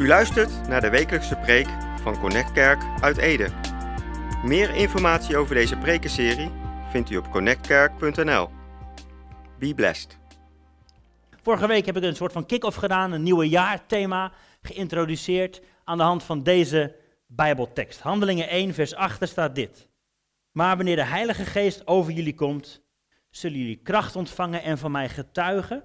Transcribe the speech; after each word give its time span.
U 0.00 0.06
luistert 0.06 0.68
naar 0.68 0.80
de 0.80 0.90
wekelijkse 0.90 1.36
preek 1.36 1.66
van 2.02 2.18
Connect 2.20 2.52
Kerk 2.52 2.82
uit 3.00 3.16
Ede. 3.16 3.48
Meer 4.44 4.74
informatie 4.74 5.36
over 5.36 5.54
deze 5.54 5.76
prekenserie 5.76 6.50
vindt 6.90 7.10
u 7.10 7.16
op 7.16 7.30
connectkerk.nl. 7.30 8.48
Be 9.58 9.74
blessed. 9.74 10.18
Vorige 11.42 11.66
week 11.66 11.86
heb 11.86 11.96
ik 11.96 12.02
een 12.02 12.16
soort 12.16 12.32
van 12.32 12.46
kick-off 12.46 12.76
gedaan, 12.76 13.12
een 13.12 13.22
nieuwe 13.22 13.48
jaarthema 13.48 14.32
geïntroduceerd 14.62 15.60
aan 15.84 15.98
de 15.98 16.04
hand 16.04 16.22
van 16.22 16.42
deze 16.42 16.96
Bijbeltekst. 17.26 18.00
Handelingen 18.00 18.48
1, 18.48 18.74
vers 18.74 18.94
8 18.94 19.28
staat 19.28 19.54
dit. 19.54 19.88
Maar 20.50 20.76
wanneer 20.76 20.96
de 20.96 21.04
Heilige 21.04 21.44
Geest 21.44 21.86
over 21.86 22.12
jullie 22.12 22.34
komt, 22.34 22.82
zullen 23.30 23.58
jullie 23.58 23.80
kracht 23.82 24.16
ontvangen 24.16 24.62
en 24.62 24.78
van 24.78 24.90
mij 24.90 25.08
getuigen. 25.08 25.84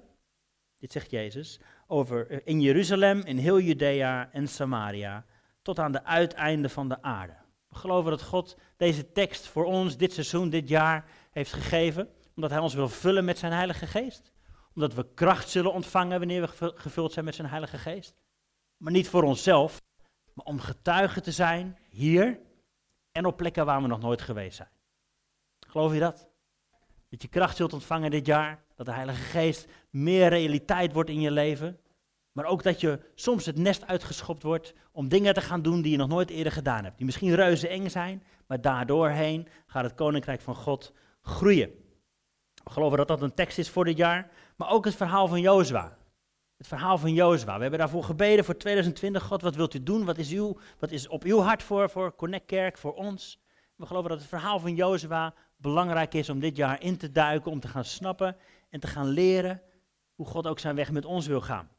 Dit 0.80 0.92
zegt 0.92 1.12
Jezus, 1.12 1.60
over 1.88 2.30
eh, 2.30 2.40
in 2.44 2.62
Jeruzalem, 2.62 3.22
in 3.22 3.38
heel 3.38 3.60
Judea 3.60 4.30
en 4.32 4.48
Samaria, 4.48 5.26
tot 5.62 5.80
aan 5.80 5.92
de 5.92 6.04
uiteinden 6.04 6.70
van 6.70 6.90
de 6.90 7.02
aarde. 7.02 7.34
We 7.68 7.76
geloven 7.76 8.12
dat 8.12 8.22
God 8.22 8.58
deze 8.78 9.12
tekst 9.12 9.48
voor 9.48 9.66
ons 9.66 9.98
dit 9.98 10.14
seizoen, 10.14 10.50
dit 10.50 10.70
jaar 10.70 11.06
heeft 11.32 11.54
gegeven, 11.54 12.10
omdat 12.36 12.50
Hij 12.50 12.60
ons 12.60 12.74
wil 12.74 12.90
vullen 12.90 13.26
met 13.26 13.38
zijn 13.38 13.52
Heilige 13.52 13.88
Geest. 13.88 14.34
Omdat 14.74 14.94
we 14.94 15.14
kracht 15.14 15.50
zullen 15.50 15.74
ontvangen 15.74 16.20
wanneer 16.20 16.42
we 16.42 16.74
gevuld 16.76 17.14
zijn 17.14 17.26
met 17.26 17.36
zijn 17.36 17.48
Heilige 17.48 17.78
Geest. 17.78 18.16
Maar 18.78 18.92
niet 18.92 19.10
voor 19.10 19.24
onszelf, 19.24 19.82
maar 20.34 20.46
om 20.46 20.60
getuigen 20.60 21.24
te 21.24 21.32
zijn 21.32 21.78
hier 21.90 22.40
en 23.12 23.26
op 23.26 23.38
plekken 23.38 23.66
waar 23.66 23.82
we 23.82 23.88
nog 23.88 24.00
nooit 24.00 24.22
geweest 24.22 24.56
zijn. 24.56 24.70
Geloof 25.68 25.94
je 25.94 26.00
dat? 26.00 26.28
Dat 27.10 27.22
je 27.22 27.28
kracht 27.28 27.56
zult 27.56 27.74
ontvangen 27.74 28.12
dit 28.12 28.26
jaar, 28.26 28.64
dat 28.76 28.86
de 28.86 28.94
Heilige 28.94 29.22
Geest 29.22 29.68
meer 29.90 30.28
realiteit 30.28 30.94
wordt 30.94 31.10
in 31.10 31.22
je 31.22 31.32
leven. 31.32 31.80
Maar 32.32 32.46
ook 32.46 32.64
dat 32.64 32.82
je 32.82 33.00
soms 33.16 33.46
het 33.46 33.58
nest 33.58 33.86
uitgeschopt 33.86 34.44
wordt 34.44 34.74
om 34.92 35.10
dingen 35.10 35.34
te 35.34 35.42
gaan 35.42 35.62
doen 35.62 35.82
die 35.82 35.92
je 35.92 35.98
nog 35.98 36.08
nooit 36.08 36.30
eerder 36.30 36.52
gedaan 36.52 36.84
hebt. 36.84 36.98
Die 36.98 37.06
misschien 37.06 37.36
reuze 37.36 37.68
eng 37.68 37.90
zijn, 37.90 38.24
maar 38.48 38.62
daardoorheen 38.62 39.48
gaat 39.68 39.84
het 39.84 39.94
Koninkrijk 39.94 40.42
van 40.42 40.56
God 40.56 40.94
groeien. 41.22 41.70
We 42.64 42.72
geloven 42.72 42.98
dat 42.98 43.08
dat 43.08 43.22
een 43.22 43.34
tekst 43.34 43.58
is 43.58 43.70
voor 43.70 43.86
dit 43.86 43.98
jaar, 43.98 44.30
maar 44.56 44.70
ook 44.70 44.86
het 44.86 44.96
verhaal 44.96 45.28
van 45.28 45.42
Jozua. 45.42 45.98
Het 46.58 46.68
verhaal 46.68 46.98
van 46.98 47.14
Jozua. 47.14 47.56
We 47.56 47.62
hebben 47.62 47.80
daarvoor 47.80 48.04
gebeden 48.04 48.46
voor 48.46 48.58
2020. 48.58 49.24
God, 49.24 49.42
wat 49.42 49.56
wilt 49.56 49.74
u 49.74 49.84
doen? 49.84 50.06
Wat 50.06 50.18
is, 50.18 50.32
uw, 50.32 50.58
wat 50.80 50.92
is 50.92 51.08
op 51.08 51.24
uw 51.24 51.40
hart 51.40 51.64
voor, 51.64 51.90
voor 51.90 52.16
Connect 52.16 52.46
Kerk, 52.46 52.78
voor 52.78 52.94
ons? 52.94 53.40
We 53.76 53.86
geloven 53.86 54.10
dat 54.10 54.20
het 54.20 54.28
verhaal 54.28 54.60
van 54.60 54.76
Jozua 54.76 55.34
belangrijk 55.58 56.14
is 56.14 56.30
om 56.30 56.40
dit 56.40 56.58
jaar 56.58 56.82
in 56.82 56.98
te 56.98 57.12
duiken, 57.12 57.52
om 57.52 57.60
te 57.60 57.68
gaan 57.68 57.86
snappen 57.86 58.38
en 58.76 58.82
te 58.82 58.88
gaan 58.88 59.08
leren 59.08 59.62
hoe 60.16 60.26
God 60.26 60.48
ook 60.48 60.60
zijn 60.60 60.76
weg 60.76 60.92
met 60.92 61.06
ons 61.06 61.28
wil 61.28 61.42
gaan. 61.42 61.70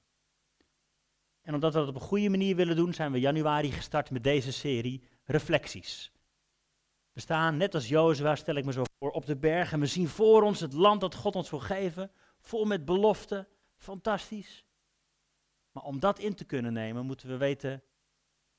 En 1.41 1.55
omdat 1.55 1.73
we 1.73 1.79
dat 1.79 1.89
op 1.89 1.95
een 1.95 2.01
goede 2.01 2.29
manier 2.29 2.57
willen 2.57 2.77
doen, 2.77 2.95
zijn 2.95 3.13
we 3.13 3.21
januari 3.21 3.73
gestart 3.73 4.11
met 4.11 4.25
deze 4.25 4.53
serie 4.53 5.03
Reflecties. 5.25 6.13
We 7.13 7.21
staan, 7.21 7.57
net 7.57 7.75
als 7.75 7.89
Jozua, 7.89 8.37
stel 8.37 8.55
ik 8.55 8.65
me 8.65 8.73
zo 8.73 8.85
voor, 8.99 9.11
op 9.11 9.27
de 9.27 9.37
berg 9.37 9.73
en 9.73 9.81
we 9.81 9.87
zien 9.87 10.09
voor 10.09 10.43
ons 10.43 10.61
het 10.61 10.73
land 10.73 11.01
dat 11.01 11.15
God 11.15 11.37
ons 11.37 11.51
wil 11.51 11.61
geven, 11.61 12.11
vol 12.39 12.65
met 12.65 12.85
beloften, 12.85 13.49
fantastisch. 13.77 14.67
Maar 15.73 15.83
om 15.83 16.01
dat 16.01 16.19
in 16.19 16.35
te 16.35 16.45
kunnen 16.45 16.73
nemen, 16.73 17.07
moeten 17.07 17.29
we 17.29 17.37
weten, 17.37 17.83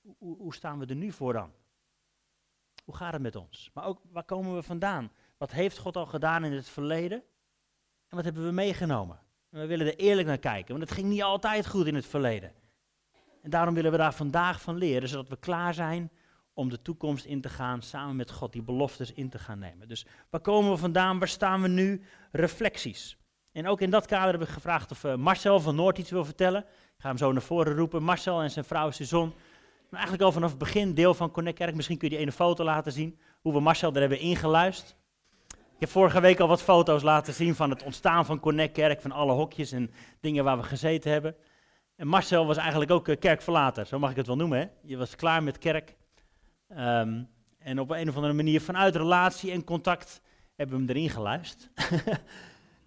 hoe, 0.02 0.38
hoe 0.38 0.54
staan 0.54 0.80
we 0.80 0.86
er 0.86 0.96
nu 0.96 1.12
voor 1.12 1.34
dan? 1.34 1.52
Hoe 2.86 2.96
gaat 2.96 3.14
het 3.14 3.22
met 3.22 3.36
ons? 3.36 3.72
Maar 3.74 3.86
ook, 3.86 4.02
waar 4.10 4.24
komen 4.24 4.56
we 4.56 4.64
vandaan? 4.64 5.12
Wat 5.38 5.52
heeft 5.52 5.78
God 5.78 5.96
al 5.96 6.06
gedaan 6.06 6.44
in 6.44 6.52
het 6.52 6.70
verleden? 6.70 7.24
En 8.10 8.16
wat 8.16 8.26
hebben 8.26 8.46
we 8.46 8.52
meegenomen? 8.52 9.20
En 9.52 9.60
we 9.60 9.66
willen 9.66 9.88
er 9.88 9.96
eerlijk 9.96 10.28
naar 10.28 10.38
kijken, 10.38 10.76
want 10.76 10.90
het 10.90 10.98
ging 10.98 11.08
niet 11.08 11.24
altijd 11.24 11.68
goed 11.68 11.88
in 11.88 11.96
het 11.96 12.06
verleden. 12.06 12.52
En 13.42 13.50
daarom 13.50 13.74
willen 13.74 13.92
we 13.92 13.98
daar 13.98 14.14
vandaag 14.14 14.62
van 14.62 14.78
leren, 14.78 15.10
zodat 15.10 15.30
we 15.30 15.38
klaar 15.38 15.74
zijn 15.74 16.12
om 16.54 16.70
de 16.70 16.82
toekomst 16.82 17.26
in 17.26 17.42
te 17.42 17.50
gaan, 17.50 17.82
samen 17.82 18.16
met 18.16 18.32
God 18.32 18.52
die 18.52 18.62
beloftes 18.62 19.14
in 19.14 19.30
te 19.30 19.40
gaan 19.40 19.60
nemen. 19.60 19.88
Dus 19.88 20.06
waar 20.30 20.42
komen 20.42 20.72
we 20.72 20.78
vandaan? 20.78 21.20
Waar 21.20 21.28
staan 21.28 21.62
we 21.62 21.68
nu? 21.68 22.02
Reflecties. 22.32 23.18
En 23.52 23.68
ook 23.68 23.82
in 23.82 23.90
dat 23.90 24.06
kader 24.06 24.32
heb 24.32 24.42
ik 24.42 24.54
gevraagd 24.54 24.92
of 24.92 25.04
uh, 25.04 25.16
Marcel 25.16 25.60
van 25.60 25.76
Noord 25.76 25.98
iets 25.98 26.12
wil 26.12 26.26
vertellen. 26.26 26.62
Ik 26.62 27.04
ga 27.04 27.08
hem 27.08 27.18
zo 27.18 27.32
naar 27.32 27.42
voren 27.42 27.76
roepen. 27.76 28.04
Marcel 28.04 28.42
en 28.42 28.52
zijn 28.52 28.66
vrouw 28.66 28.92
Suzon. 28.92 29.34
Maar 29.90 30.00
eigenlijk 30.00 30.24
al 30.24 30.32
vanaf 30.32 30.50
het 30.50 30.60
begin 30.60 30.94
deel 30.94 31.14
van 31.14 31.32
Connect 31.32 31.58
Kerk. 31.58 31.76
Misschien 31.76 31.98
kun 31.98 32.10
je 32.10 32.14
die 32.14 32.24
ene 32.24 32.32
foto 32.32 32.64
laten 32.64 32.92
zien. 32.92 33.20
Hoe 33.42 33.54
we 33.54 33.60
Marcel 33.60 33.94
er 33.94 34.00
hebben 34.00 34.20
ingeluisterd. 34.20 34.96
Ik 35.78 35.84
heb 35.84 35.92
vorige 35.92 36.20
week 36.22 36.40
al 36.40 36.48
wat 36.48 36.62
foto's 36.62 37.04
laten 37.04 37.34
zien 37.34 37.56
van 37.56 37.70
het 37.70 37.84
ontstaan 37.84 38.26
van 38.26 38.40
Connect 38.40 38.74
Kerk. 38.74 39.02
Van 39.02 39.12
alle 39.12 39.32
hokjes 39.32 39.72
en 39.72 39.92
dingen 40.20 40.44
waar 40.44 40.58
we 40.58 40.64
gezeten 40.64 41.12
hebben. 41.12 41.36
En 41.96 42.08
Marcel 42.08 42.46
was 42.46 42.58
eigenlijk 42.58 42.92
ook 42.92 43.08
uh, 43.08 43.16
kerkverlater. 43.20 43.86
Zo 43.86 44.00
mag 44.00 44.10
ik 44.10 44.16
het 44.16 44.28
wel 44.28 44.36
noemen. 44.36 44.60
Hè? 44.60 44.66
Je 44.82 44.98
was 44.98 45.16
klaar 45.16 45.44
met 45.44 45.58
kerk. 45.58 45.96
Um, 46.70 47.30
en 47.60 47.80
op 47.80 47.92
een 47.92 48.10
of 48.10 48.16
andere 48.16 48.34
manier 48.34 48.62
vanuit 48.62 48.96
relatie 48.96 49.52
en 49.52 49.64
contact 49.64 50.22
hebben 50.56 50.78
we 50.78 50.84
hem 50.84 50.92
erin 50.92 51.10
geluisterd. 51.10 51.70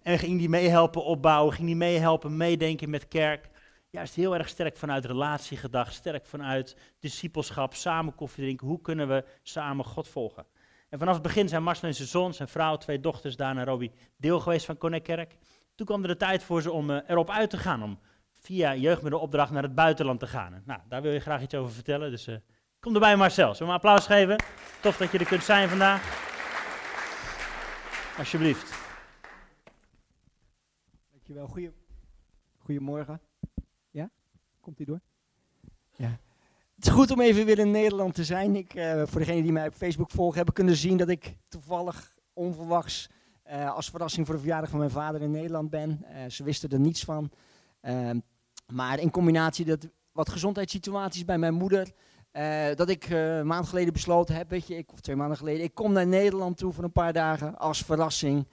En 0.01 0.19
ging 0.19 0.39
die 0.39 0.49
meehelpen 0.49 1.03
opbouwen, 1.03 1.53
ging 1.53 1.67
die 1.67 1.75
meehelpen 1.75 2.37
meedenken 2.37 2.89
met 2.89 3.07
kerk. 3.07 3.49
Juist 3.89 4.15
heel 4.15 4.35
erg 4.35 4.49
sterk 4.49 4.77
vanuit 4.77 5.05
relatie 5.05 5.57
gedacht, 5.57 5.93
sterk 5.93 6.25
vanuit 6.25 6.75
discipelschap, 6.99 7.73
samen 7.73 8.15
koffie 8.15 8.43
drinken. 8.43 8.67
Hoe 8.67 8.81
kunnen 8.81 9.07
we 9.07 9.23
samen 9.41 9.85
God 9.85 10.07
volgen? 10.07 10.45
En 10.91 10.99
vanaf 10.99 11.13
het 11.13 11.23
begin 11.23 11.49
zijn 11.49 11.63
Marcel 11.63 11.87
en 11.87 11.95
zijn 11.95 12.07
zoon, 12.07 12.33
zijn 12.33 12.47
vrouw, 12.47 12.77
twee 12.77 12.99
dochters, 12.99 13.35
daar 13.35 13.53
naar 13.53 13.67
Robbie, 13.67 13.91
deel 14.17 14.39
geweest 14.39 14.65
van 14.65 14.77
Connect 14.77 15.03
Kerk. 15.03 15.37
Toen 15.75 15.85
kwam 15.85 16.01
er 16.01 16.07
de 16.07 16.17
tijd 16.17 16.43
voor 16.43 16.61
ze 16.61 16.71
om 16.71 16.89
uh, 16.89 16.97
erop 17.07 17.29
uit 17.29 17.49
te 17.49 17.57
gaan, 17.57 17.83
om 17.83 17.99
via 18.33 18.75
jeugdmiddelopdracht 18.75 19.51
naar 19.51 19.63
het 19.63 19.75
buitenland 19.75 20.19
te 20.19 20.27
gaan. 20.27 20.61
nou, 20.65 20.79
daar 20.87 21.01
wil 21.01 21.11
je 21.11 21.19
graag 21.19 21.41
iets 21.41 21.53
over 21.53 21.73
vertellen, 21.73 22.11
dus 22.11 22.27
uh, 22.27 22.35
kom 22.79 22.93
erbij 22.93 23.15
Marcel. 23.15 23.53
Zullen 23.53 23.73
we 23.73 23.79
een 23.79 23.89
applaus 23.89 24.05
geven? 24.05 24.43
Tof 24.81 24.97
dat 24.97 25.11
je 25.11 25.19
er 25.19 25.25
kunt 25.25 25.43
zijn 25.43 25.69
vandaag. 25.69 26.29
Alsjeblieft. 28.17 28.73
Dankjewel. 31.11 31.73
Goedemorgen. 32.57 33.21
Ja? 33.89 34.09
Komt 34.59 34.77
hij 34.77 34.85
door? 34.85 35.01
Ja. 35.95 36.19
Het 36.81 36.89
is 36.89 36.95
goed 36.95 37.11
om 37.11 37.21
even 37.21 37.45
weer 37.45 37.59
in 37.59 37.71
Nederland 37.71 38.13
te 38.13 38.23
zijn. 38.23 38.55
Ik, 38.55 38.73
uh, 38.75 39.01
voor 39.05 39.19
degenen 39.19 39.43
die 39.43 39.51
mij 39.51 39.67
op 39.67 39.73
Facebook 39.73 40.11
volgen, 40.11 40.35
hebben 40.35 40.53
kunnen 40.53 40.75
zien 40.75 40.97
dat 40.97 41.09
ik 41.09 41.35
toevallig 41.47 42.15
onverwachts 42.33 43.09
uh, 43.51 43.75
als 43.75 43.89
verrassing 43.89 44.25
voor 44.25 44.35
de 44.35 44.41
verjaardag 44.41 44.69
van 44.69 44.79
mijn 44.79 44.91
vader 44.91 45.21
in 45.21 45.31
Nederland 45.31 45.69
ben. 45.69 46.05
Uh, 46.05 46.29
ze 46.29 46.43
wisten 46.43 46.69
er 46.69 46.79
niets 46.79 47.03
van. 47.03 47.31
Ehm, 47.81 48.19
maar 48.73 48.99
in 48.99 49.11
combinatie 49.11 49.65
dat 49.65 49.87
wat 50.11 50.29
gezondheidssituaties 50.29 51.25
bij 51.25 51.37
mijn 51.37 51.53
moeder, 51.53 51.91
dat 52.75 52.89
ik 52.89 53.09
een 53.09 53.47
maand 53.47 53.67
geleden 53.67 53.93
besloten 53.93 54.35
heb, 54.35 54.49
weet 54.49 54.67
je, 54.67 54.77
ik, 54.77 54.91
of 54.91 54.99
twee 54.99 55.15
maanden 55.15 55.37
geleden, 55.37 55.63
ik 55.63 55.73
kom 55.73 55.91
naar 55.91 56.07
Nederland 56.07 56.57
toe 56.57 56.73
voor 56.73 56.83
een 56.83 56.91
paar 56.91 57.13
dagen 57.13 57.57
als 57.57 57.83
verrassing. 57.83 58.47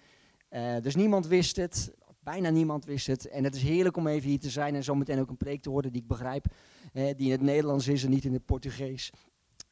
dus 0.82 0.94
niemand 0.94 1.26
wist 1.26 1.56
het. 1.56 1.94
Bijna 2.20 2.50
niemand 2.50 2.84
wist 2.84 3.06
het. 3.06 3.28
En 3.28 3.44
het 3.44 3.54
is 3.54 3.62
heerlijk 3.62 3.96
om 3.96 4.06
even 4.06 4.28
hier 4.28 4.38
te 4.38 4.50
zijn 4.50 4.74
en 4.74 4.84
zometeen 4.84 5.20
ook 5.20 5.28
een 5.28 5.36
preek 5.36 5.62
te 5.62 5.70
horen 5.70 5.92
die 5.92 6.02
ik 6.02 6.08
begrijp. 6.08 6.46
Die 6.92 7.14
in 7.16 7.30
het 7.30 7.40
Nederlands 7.40 7.88
is 7.88 8.04
en 8.04 8.10
niet 8.10 8.24
in 8.24 8.32
het 8.32 8.44
Portugees. 8.44 9.12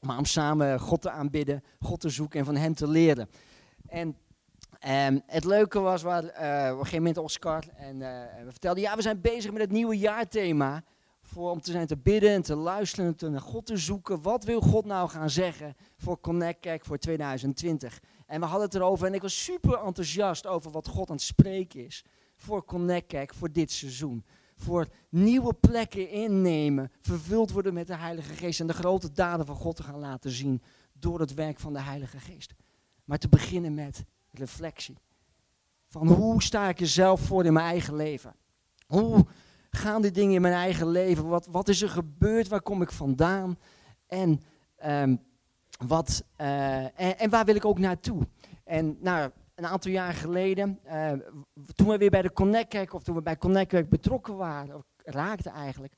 Maar 0.01 0.19
om 0.19 0.25
samen 0.25 0.81
God 0.81 1.03
te 1.03 1.11
aanbidden, 1.11 1.63
God 1.81 2.01
te 2.01 2.09
zoeken 2.09 2.39
en 2.39 2.45
van 2.45 2.57
hem 2.57 2.75
te 2.75 2.89
leren. 2.89 3.29
En 3.89 4.17
um, 4.87 5.23
het 5.27 5.45
leuke 5.45 5.81
was, 5.81 6.03
waar, 6.03 6.23
uh, 6.23 6.29
op 6.73 6.79
een 6.79 6.85
gegeven 6.85 6.97
moment 6.97 7.19
Oscar 7.19 7.65
en 7.77 8.01
uh, 8.01 8.09
we 8.45 8.51
vertelden, 8.51 8.83
ja 8.83 8.97
we 8.97 9.03
zijn 9.03 9.21
bezig 9.21 9.53
met 9.53 9.61
het 9.61 9.71
nieuwe 9.71 9.99
jaarthema. 9.99 10.85
Voor, 11.23 11.51
om 11.51 11.61
te 11.61 11.71
zijn 11.71 11.87
te 11.87 11.97
bidden 11.97 12.31
en 12.31 12.43
te 12.43 12.55
luisteren 12.55 13.07
en 13.07 13.17
te, 13.17 13.29
naar 13.29 13.41
God 13.41 13.67
te 13.67 13.77
zoeken. 13.77 14.23
Wat 14.23 14.45
wil 14.45 14.61
God 14.61 14.85
nou 14.85 15.09
gaan 15.09 15.31
zeggen 15.31 15.75
voor 15.97 16.21
Connect 16.21 16.61
Kerk 16.61 16.85
voor 16.85 16.99
2020? 16.99 18.01
En 18.27 18.41
we 18.41 18.47
hadden 18.47 18.67
het 18.67 18.75
erover 18.75 19.07
en 19.07 19.15
ik 19.15 19.23
was 19.23 19.45
super 19.45 19.79
enthousiast 19.79 20.47
over 20.47 20.71
wat 20.71 20.89
God 20.89 21.09
aan 21.09 21.17
het 21.17 21.25
spreken 21.25 21.85
is 21.85 22.05
voor 22.37 22.65
Connect 22.65 23.07
Kerk 23.07 23.35
voor 23.35 23.53
dit 23.53 23.73
seizoen. 23.73 24.25
Voor 24.57 24.87
nieuwe 25.09 25.55
plekken 25.55 26.11
innemen, 26.11 26.93
vervuld 27.01 27.51
worden 27.51 27.75
met 27.75 27.87
de 27.87 27.97
Heilige 27.97 28.35
Geest 28.35 28.61
en 28.61 28.67
de 28.67 28.73
grote 28.73 29.13
daden 29.13 29.47
van 29.47 29.57
God 29.57 29.77
te 29.77 29.83
gaan 29.83 29.99
laten 29.99 30.31
zien 30.31 30.63
door 30.93 31.21
het 31.21 31.35
werk 31.35 31.61
van 31.61 31.73
de 31.73 31.81
Heilige 31.81 32.19
Geest. 32.19 32.55
Maar 33.05 33.19
te 33.19 33.29
beginnen 33.29 33.75
met 33.75 34.05
reflectie. 34.31 34.99
Van 35.89 36.09
hoe 36.09 36.43
sta 36.43 36.69
ik 36.69 36.79
jezelf 36.79 37.21
voor 37.21 37.45
in 37.45 37.53
mijn 37.53 37.67
eigen 37.67 37.97
leven? 37.97 38.35
Hoe 38.87 39.27
gaan 39.71 40.03
die 40.03 40.11
dingen 40.11 40.35
in 40.35 40.41
mijn 40.41 40.55
eigen 40.55 40.89
leven? 40.89 41.29
Wat, 41.29 41.47
wat 41.47 41.69
is 41.69 41.83
er 41.83 41.89
gebeurd? 41.89 42.49
Waar 42.49 42.63
kom 42.63 42.83
ik 42.83 42.93
vandaan? 42.93 43.59
En, 44.07 44.43
um, 44.87 45.23
wat, 45.87 46.25
uh, 46.41 47.01
en, 47.01 47.19
en, 47.19 47.31
waar 47.31 47.45
wil 47.45 47.55
ik 47.55 47.65
ook 47.65 47.79
naartoe? 47.79 48.27
En 48.65 48.97
nou, 49.01 49.31
een 49.57 49.67
aantal 49.67 49.91
jaar 49.91 50.13
geleden, 50.13 50.79
uh, 50.87 51.13
toen 51.75 51.89
we 51.89 51.99
weer 51.99 52.11
bij 52.11 52.23
de 52.23 52.33
Connect 52.33 52.69
Kerk, 52.69 52.95
of 52.95 53.03
toen 53.03 53.15
we 53.15 53.23
bij 53.23 53.37
Connect 53.37 53.69
Kerk 53.69 53.89
betrokken 53.89 54.37
waren, 54.37 54.85
raakten 55.05 55.53
eigenlijk, 55.53 55.95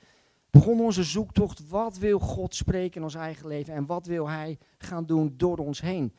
begon 0.50 0.80
onze 0.80 1.02
zoektocht, 1.02 1.68
wat 1.68 1.98
wil 1.98 2.18
God 2.18 2.54
spreken 2.54 2.96
in 2.96 3.02
ons 3.02 3.14
eigen 3.14 3.48
leven 3.48 3.74
en 3.74 3.86
wat 3.86 4.06
wil 4.06 4.28
Hij 4.28 4.58
gaan 4.78 5.06
doen 5.06 5.34
door 5.36 5.56
ons 5.56 5.80
heen. 5.80 6.14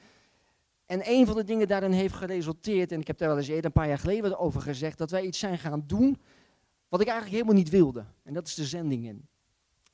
En 0.85 1.01
een 1.03 1.25
van 1.25 1.35
de 1.35 1.43
dingen 1.43 1.67
daarin 1.67 1.91
heeft 1.91 2.13
geresulteerd, 2.13 2.91
en 2.91 2.99
ik 2.99 3.07
heb 3.07 3.17
daar 3.17 3.29
wel 3.29 3.37
eens 3.37 3.47
eerder 3.47 3.65
een 3.65 3.71
paar 3.71 3.87
jaar 3.87 3.99
geleden 3.99 4.39
over 4.39 4.61
gezegd, 4.61 4.97
dat 4.97 5.11
wij 5.11 5.23
iets 5.23 5.39
zijn 5.39 5.57
gaan 5.57 5.83
doen 5.87 6.17
wat 6.87 7.01
ik 7.01 7.07
eigenlijk 7.07 7.37
helemaal 7.37 7.61
niet 7.61 7.71
wilde. 7.71 8.05
En 8.23 8.33
dat 8.33 8.47
is 8.47 8.55
de 8.55 8.65
zending 8.65 9.05
in. 9.05 9.27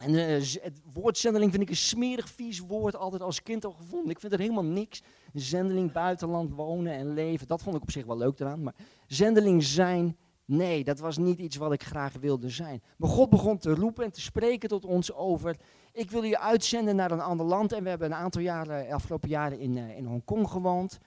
En 0.06 0.16
eh, 0.16 0.62
het 0.62 0.82
woord 0.94 1.18
zendeling 1.18 1.52
vind 1.52 1.64
ik 1.64 1.70
een 1.70 1.76
smerig, 1.76 2.30
vies 2.30 2.60
woord, 2.60 2.96
altijd 2.96 3.22
als 3.22 3.44
kind 3.44 3.66
al 3.66 3.72
gevonden. 3.72 4.10
Ik 4.10 4.20
vind 4.20 4.34
er 4.34 4.40
helemaal 4.40 4.64
niks. 4.64 5.02
Zendeling, 5.34 5.92
buitenland 5.92 6.52
wonen 6.52 6.94
en 6.94 7.14
leven, 7.14 7.48
dat 7.48 7.62
vond 7.62 7.76
ik 7.76 7.82
op 7.82 7.92
zich 7.92 8.06
wel 8.06 8.18
leuk 8.18 8.40
eraan. 8.40 8.64
Maar 8.64 8.76
zendeling 9.08 9.64
zijn, 9.64 10.18
nee, 10.46 10.84
dat 10.84 11.00
was 11.00 11.18
niet 11.18 11.40
iets 11.40 11.56
wat 11.56 11.74
ik 11.74 11.84
graag 11.84 12.14
wilde 12.20 12.50
zijn. 12.50 12.82
Maar 12.98 13.10
God 13.10 13.30
begon 13.30 13.58
te 13.58 13.74
roepen 13.74 14.04
en 14.04 14.12
te 14.12 14.22
spreken 14.22 14.70
tot 14.70 14.86
ons 14.86 15.14
over, 15.14 15.58
ik 15.94 16.12
wil 16.12 16.24
je 16.24 16.40
uitzenden 16.40 16.96
naar 16.96 17.12
een 17.12 17.22
ander 17.22 17.46
land. 17.46 17.72
En 17.72 17.84
we 17.84 17.90
hebben 17.90 18.12
een 18.12 18.18
aantal 18.18 18.42
jaren, 18.42 18.92
afgelopen 18.92 19.30
jaren 19.30 19.60
in, 19.60 19.78
eh, 19.78 19.98
in 19.98 20.06
Hongkong 20.06 20.50
gewoond. 20.50 21.00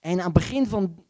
En 0.00 0.18
aan 0.18 0.24
het 0.24 0.32
begin 0.32 0.66
van 0.66 1.04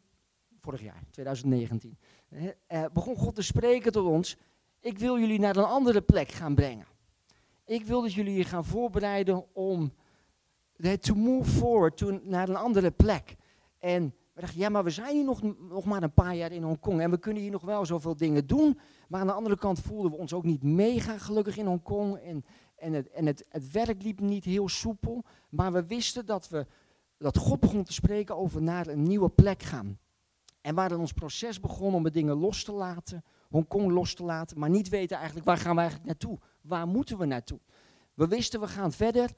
vorig 0.60 0.82
jaar, 0.82 1.02
2019, 1.10 1.98
eh, 2.28 2.48
eh, 2.66 2.92
begon 2.92 3.16
God 3.16 3.34
te 3.34 3.42
spreken 3.42 3.92
tot 3.92 4.06
ons. 4.06 4.36
Ik 4.80 4.98
wil 4.98 5.18
jullie 5.18 5.40
naar 5.40 5.56
een 5.56 5.64
andere 5.64 6.00
plek 6.00 6.30
gaan 6.30 6.54
brengen. 6.54 6.86
Ik 7.64 7.84
wil 7.84 8.02
dat 8.02 8.12
jullie 8.12 8.36
je 8.36 8.44
gaan 8.44 8.64
voorbereiden 8.64 9.54
om 9.54 9.92
to 11.00 11.14
move 11.14 11.50
forward 11.50 12.24
naar 12.24 12.48
een 12.48 12.56
andere 12.56 12.90
plek. 12.90 13.36
En 13.78 14.14
we 14.32 14.40
dachten, 14.40 14.60
ja, 14.60 14.68
maar 14.68 14.84
we 14.84 14.90
zijn 14.90 15.14
hier 15.14 15.24
nog, 15.24 15.42
nog 15.68 15.84
maar 15.84 16.02
een 16.02 16.12
paar 16.12 16.34
jaar 16.34 16.52
in 16.52 16.62
Hongkong 16.62 17.00
en 17.00 17.10
we 17.10 17.18
kunnen 17.18 17.42
hier 17.42 17.50
nog 17.50 17.62
wel 17.62 17.86
zoveel 17.86 18.16
dingen 18.16 18.46
doen. 18.46 18.78
Maar 19.08 19.20
aan 19.20 19.26
de 19.26 19.32
andere 19.32 19.58
kant 19.58 19.80
voelden 19.80 20.10
we 20.10 20.16
ons 20.16 20.32
ook 20.32 20.44
niet 20.44 20.62
mega 20.62 21.18
gelukkig 21.18 21.56
in 21.56 21.66
Hongkong. 21.66 22.16
En, 22.16 22.44
en, 22.76 22.92
het, 22.92 23.10
en 23.10 23.26
het, 23.26 23.70
werk 23.72 24.02
liep 24.02 24.20
niet 24.20 24.44
heel 24.44 24.68
soepel. 24.68 25.24
Maar 25.48 25.72
we 25.72 25.86
wisten 25.86 26.26
dat, 26.26 26.48
we, 26.48 26.66
dat 27.16 27.36
God 27.36 27.60
begon 27.60 27.84
te 27.84 27.92
spreken 27.92 28.36
over 28.36 28.62
naar 28.62 28.86
een 28.86 29.02
nieuwe 29.02 29.28
plek 29.28 29.62
gaan. 29.62 29.98
En 30.60 30.74
waar 30.74 30.96
ons 30.96 31.12
proces 31.12 31.60
begon 31.60 31.94
om 31.94 32.02
de 32.02 32.10
dingen 32.10 32.36
los 32.36 32.64
te 32.64 32.72
laten, 32.72 33.24
Hongkong 33.48 33.90
los 33.92 34.14
te 34.14 34.24
laten, 34.24 34.58
maar 34.58 34.70
niet 34.70 34.88
weten 34.88 35.16
eigenlijk 35.16 35.46
waar 35.46 35.56
gaan 35.56 35.74
we 35.74 35.80
eigenlijk 35.80 36.08
naartoe? 36.10 36.38
Waar 36.60 36.86
moeten 36.86 37.18
we 37.18 37.26
naartoe? 37.26 37.60
We 38.14 38.28
wisten 38.28 38.60
we 38.60 38.66
gaan 38.68 38.92
verder. 38.92 39.30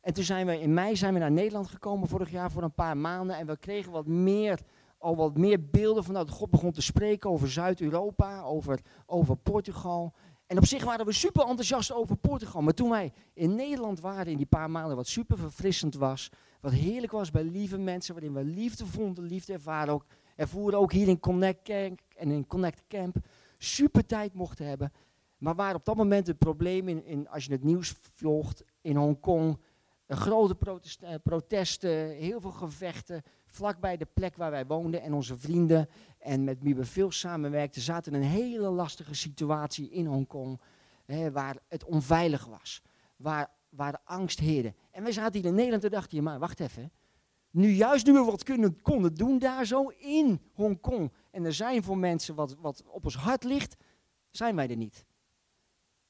En 0.00 0.12
toen 0.12 0.24
zijn 0.24 0.46
we 0.46 0.60
in 0.60 0.74
mei 0.74 0.96
zijn 0.96 1.12
we 1.14 1.18
naar 1.18 1.30
Nederland 1.30 1.68
gekomen 1.68 2.08
vorig 2.08 2.30
jaar 2.30 2.50
voor 2.50 2.62
een 2.62 2.74
paar 2.74 2.96
maanden 2.96 3.36
en 3.36 3.46
we 3.46 3.56
kregen 3.56 3.92
wat 3.92 4.06
meer, 4.06 4.60
al 4.98 5.16
wat 5.16 5.38
meer 5.38 5.68
beelden 5.70 6.04
van 6.04 6.14
dat 6.14 6.30
God 6.30 6.50
begon 6.50 6.72
te 6.72 6.82
spreken 6.82 7.30
over 7.30 7.50
Zuid-Europa, 7.50 8.42
over, 8.42 8.80
over 9.06 9.36
Portugal. 9.36 10.14
En 10.46 10.58
op 10.58 10.66
zich 10.66 10.84
waren 10.84 11.06
we 11.06 11.12
super 11.12 11.46
enthousiast 11.46 11.92
over 11.92 12.16
Portugal. 12.16 12.62
Maar 12.62 12.74
toen 12.74 12.90
wij 12.90 13.12
in 13.34 13.54
Nederland 13.54 14.00
waren 14.00 14.26
in 14.26 14.36
die 14.36 14.46
paar 14.46 14.70
maanden, 14.70 14.96
wat 14.96 15.06
super 15.06 15.38
verfrissend 15.38 15.94
was, 15.94 16.30
wat 16.60 16.72
heerlijk 16.72 17.12
was 17.12 17.30
bij 17.30 17.44
lieve 17.44 17.78
mensen, 17.78 18.14
waarin 18.14 18.34
we 18.34 18.44
liefde 18.44 18.86
vonden, 18.86 19.24
liefde 19.24 19.52
ervaren 19.52 19.94
ook, 19.94 20.04
ervoeren 20.36 20.78
ook 20.78 20.92
hier 20.92 21.08
in 21.08 21.20
Connect 21.20 21.62
Camp 21.62 22.00
en 22.16 22.30
in 22.30 22.46
Connect 22.46 22.82
Camp, 22.88 23.16
super 23.62 24.06
tijd 24.06 24.34
mochten 24.34 24.66
hebben. 24.66 24.92
Maar 25.38 25.54
waar 25.54 25.74
op 25.74 25.84
dat 25.84 25.96
moment 25.96 26.26
het 26.26 26.38
probleem 26.38 26.88
in, 26.88 27.04
in 27.04 27.28
als 27.28 27.44
je 27.44 27.52
het 27.52 27.64
nieuws 27.64 27.94
volgt 28.14 28.64
in 28.80 28.96
Hongkong, 28.96 29.58
een 30.06 30.16
grote 30.16 30.54
protest, 30.54 31.02
eh, 31.02 31.14
protesten, 31.22 32.10
heel 32.10 32.40
veel 32.40 32.50
gevechten, 32.50 33.22
vlakbij 33.46 33.96
de 33.96 34.06
plek 34.14 34.36
waar 34.36 34.50
wij 34.50 34.66
woonden 34.66 35.02
en 35.02 35.12
onze 35.12 35.38
vrienden 35.38 35.88
en 36.18 36.44
met 36.44 36.62
wie 36.62 36.74
we 36.74 36.84
veel 36.84 37.10
samenwerkten, 37.10 37.82
zaten 37.82 38.12
in 38.14 38.20
een 38.20 38.28
hele 38.28 38.68
lastige 38.68 39.14
situatie 39.14 39.90
in 39.90 40.06
Hongkong, 40.06 40.60
hè, 41.04 41.32
waar 41.32 41.56
het 41.68 41.84
onveilig 41.84 42.44
was, 42.44 42.82
waar, 43.16 43.50
waar 43.68 43.92
de 43.92 43.98
angst 44.04 44.38
heerde. 44.38 44.74
En 44.90 45.02
wij 45.02 45.12
zaten 45.12 45.40
hier 45.40 45.48
in 45.48 45.54
Nederland 45.54 45.84
en 45.84 45.90
dachten, 45.90 46.22
maar 46.22 46.38
wacht 46.38 46.60
even, 46.60 46.92
nu 47.50 47.68
juist 47.68 48.06
nu 48.06 48.12
we 48.12 48.24
wat 48.24 48.44
konden 48.82 49.14
doen 49.14 49.38
daar 49.38 49.66
zo 49.66 49.88
in 49.98 50.40
Hongkong, 50.52 51.12
en 51.30 51.44
er 51.44 51.54
zijn 51.54 51.82
voor 51.82 51.98
mensen 51.98 52.34
wat, 52.34 52.56
wat 52.60 52.82
op 52.86 53.04
ons 53.04 53.16
hart 53.16 53.44
ligt, 53.44 53.76
zijn 54.30 54.56
wij 54.56 54.68
er 54.68 54.76
niet. 54.76 55.04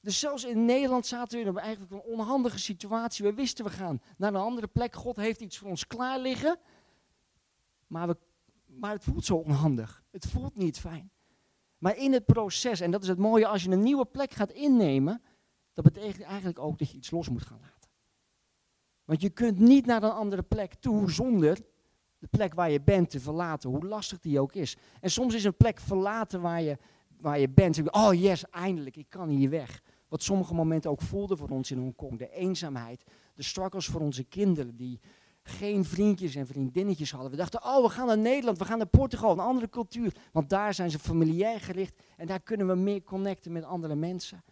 Dus 0.01 0.19
zelfs 0.19 0.45
in 0.45 0.65
Nederland 0.65 1.07
zaten 1.07 1.39
we 1.39 1.51
in 1.51 1.59
eigenlijk 1.59 1.93
een 1.93 2.13
onhandige 2.13 2.59
situatie. 2.59 3.25
We 3.25 3.35
wisten 3.35 3.65
we 3.65 3.71
gaan 3.71 4.01
naar 4.17 4.35
een 4.35 4.41
andere 4.41 4.67
plek. 4.67 4.95
God 4.95 5.17
heeft 5.17 5.41
iets 5.41 5.59
voor 5.59 5.69
ons 5.69 5.87
klaar 5.87 6.19
liggen. 6.19 6.59
Maar, 7.87 8.09
we, 8.09 8.17
maar 8.67 8.93
het 8.93 9.05
voelt 9.05 9.25
zo 9.25 9.37
onhandig. 9.37 10.05
Het 10.11 10.27
voelt 10.27 10.57
niet 10.57 10.79
fijn. 10.79 11.11
Maar 11.79 11.97
in 11.97 12.13
het 12.13 12.27
proces, 12.27 12.81
en 12.81 12.91
dat 12.91 13.03
is 13.03 13.09
het 13.09 13.19
mooie, 13.19 13.47
als 13.47 13.65
je 13.65 13.71
een 13.71 13.83
nieuwe 13.83 14.05
plek 14.05 14.33
gaat 14.33 14.53
innemen, 14.53 15.23
dat 15.75 15.85
betekent 15.85 16.23
eigenlijk 16.23 16.59
ook 16.59 16.79
dat 16.79 16.91
je 16.91 16.97
iets 16.97 17.11
los 17.11 17.29
moet 17.29 17.43
gaan 17.43 17.61
laten. 17.61 17.91
Want 19.05 19.21
je 19.21 19.31
kunt 19.31 19.59
niet 19.59 19.87
naar 19.87 20.03
een 20.03 20.11
andere 20.11 20.43
plek 20.43 20.75
toe 20.75 21.11
zonder 21.11 21.59
de 22.21 22.27
plek 22.27 22.55
waar 22.55 22.71
je 22.71 22.81
bent 22.81 23.11
te 23.11 23.21
verlaten, 23.21 23.71
hoe 23.71 23.87
lastig 23.87 24.19
die 24.19 24.41
ook 24.41 24.55
is. 24.55 24.77
En 25.01 25.11
soms 25.11 25.35
is 25.35 25.45
een 25.45 25.57
plek 25.57 25.81
verlaten 25.81 26.41
waar 26.41 26.63
je, 26.63 26.79
waar 27.21 27.39
je 27.39 27.49
bent. 27.49 27.91
Oh 27.91 28.15
yes, 28.15 28.45
eindelijk, 28.51 28.97
ik 28.97 29.07
kan 29.09 29.29
hier 29.29 29.51
weg. 29.51 29.83
Wat 30.09 30.23
sommige 30.23 30.55
momenten 30.55 30.91
ook 30.91 31.01
voelden 31.01 31.37
voor 31.39 31.49
ons 31.49 31.71
in 31.71 31.79
Hongkong. 31.79 32.19
De 32.19 32.31
eenzaamheid, 32.31 33.05
de 33.35 33.43
struggles 33.43 33.87
voor 33.87 34.01
onze 34.01 34.25
kinderen 34.25 34.77
die 34.77 35.01
geen 35.43 35.85
vriendjes 35.85 36.35
en 36.35 36.47
vriendinnetjes 36.47 37.13
hadden. 37.13 37.31
We 37.31 37.37
dachten, 37.37 37.65
oh, 37.65 37.83
we 37.83 37.89
gaan 37.89 38.07
naar 38.07 38.19
Nederland, 38.19 38.59
we 38.59 38.65
gaan 38.65 38.79
naar 38.79 38.87
Portugal, 38.87 39.33
een 39.33 39.39
andere 39.39 39.69
cultuur. 39.69 40.15
Want 40.33 40.49
daar 40.49 40.75
zijn 40.75 40.91
ze 40.91 40.99
familiair 40.99 41.61
gericht 41.61 42.03
en 42.17 42.27
daar 42.27 42.41
kunnen 42.41 42.67
we 42.67 42.75
meer 42.75 43.03
connecten 43.03 43.53
met 43.53 43.65
andere 43.65 43.95
mensen. 43.95 44.45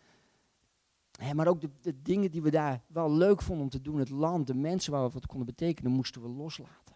Maar 1.35 1.47
ook 1.47 1.61
de, 1.61 1.71
de 1.81 2.03
dingen 2.03 2.31
die 2.31 2.43
we 2.43 2.51
daar 2.51 2.83
wel 2.87 3.13
leuk 3.13 3.43
vonden 3.43 3.65
om 3.65 3.71
te 3.71 3.81
doen, 3.81 3.99
het 3.99 4.11
land, 4.11 4.47
de 4.47 4.55
mensen 4.55 4.93
waar 4.93 5.07
we 5.07 5.13
wat 5.13 5.27
konden 5.27 5.47
betekenen, 5.47 5.93
moesten 5.93 6.23
we 6.23 6.29
loslaten. 6.29 6.88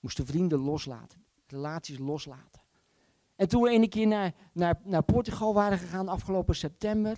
Moesten 0.00 0.26
vrienden 0.26 0.58
loslaten, 0.58 1.24
relaties 1.46 1.98
loslaten. 1.98 2.62
En 3.36 3.48
toen 3.48 3.62
we 3.62 3.72
een 3.72 3.88
keer 3.88 4.06
naar, 4.06 4.34
naar, 4.52 4.80
naar 4.84 5.02
Portugal 5.02 5.54
waren 5.54 5.78
gegaan 5.78 6.08
afgelopen 6.08 6.54
september, 6.54 7.16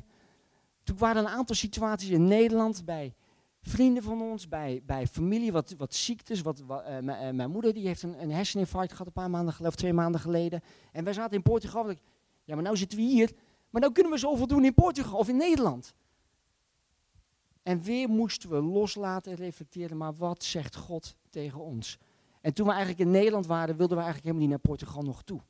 toen 0.82 0.99
waren 0.99 1.23
een 1.23 1.31
aantal 1.31 1.56
situaties 1.56 2.09
in 2.09 2.25
Nederland 2.25 2.85
bij 2.85 3.15
vrienden 3.62 4.03
van 4.03 4.23
ons, 4.23 4.49
bij, 4.49 4.82
bij 4.87 5.06
familie, 5.06 5.53
wat, 5.53 5.75
wat 5.77 5.94
ziektes. 5.94 6.41
Wat, 6.41 6.61
wat, 6.61 6.85
uh, 6.88 6.99
mijn 7.31 7.50
moeder 7.50 7.75
die 7.75 7.87
heeft 7.87 8.03
een, 8.03 8.23
een 8.23 8.31
herseninfarct 8.31 8.91
gehad 8.91 9.06
een 9.06 9.12
paar 9.12 9.31
maanden 9.31 9.53
geleden, 9.53 9.73
of 9.75 9.81
twee 9.81 9.93
maanden 9.93 10.21
geleden. 10.21 10.62
En 10.93 11.05
wij 11.05 11.12
zaten 11.12 11.37
in 11.37 11.43
Portugal. 11.43 11.91
Ik, 11.91 11.99
ja, 12.44 12.55
maar 12.55 12.65
nou 12.65 12.77
zitten 12.77 12.99
we 12.99 13.05
hier. 13.05 13.32
Maar 13.71 13.81
nou 13.81 13.93
kunnen 13.93 14.12
we 14.12 14.19
zoveel 14.19 14.47
doen 14.47 14.65
in 14.65 14.75
Portugal 14.75 15.19
of 15.19 15.29
in 15.29 15.37
Nederland. 15.37 15.94
En 17.62 17.82
weer 17.82 18.09
moesten 18.09 18.50
we 18.50 18.62
loslaten 18.62 19.32
en 19.32 19.38
reflecteren, 19.38 19.97
maar 19.97 20.15
wat 20.15 20.44
zegt 20.44 20.77
God 20.77 21.17
tegen 21.31 21.61
ons? 21.61 21.99
En 22.40 22.54
toen 22.54 22.66
we 22.66 22.72
eigenlijk 22.72 23.00
in 23.00 23.10
Nederland 23.10 23.46
waren, 23.46 23.76
wilden 23.76 23.96
we 23.96 24.02
eigenlijk 24.02 24.25
helemaal 24.25 24.48
niet 24.48 24.50
naar 24.50 24.76
Portugal 24.76 25.02
nog 25.02 25.22
toe. 25.22 25.40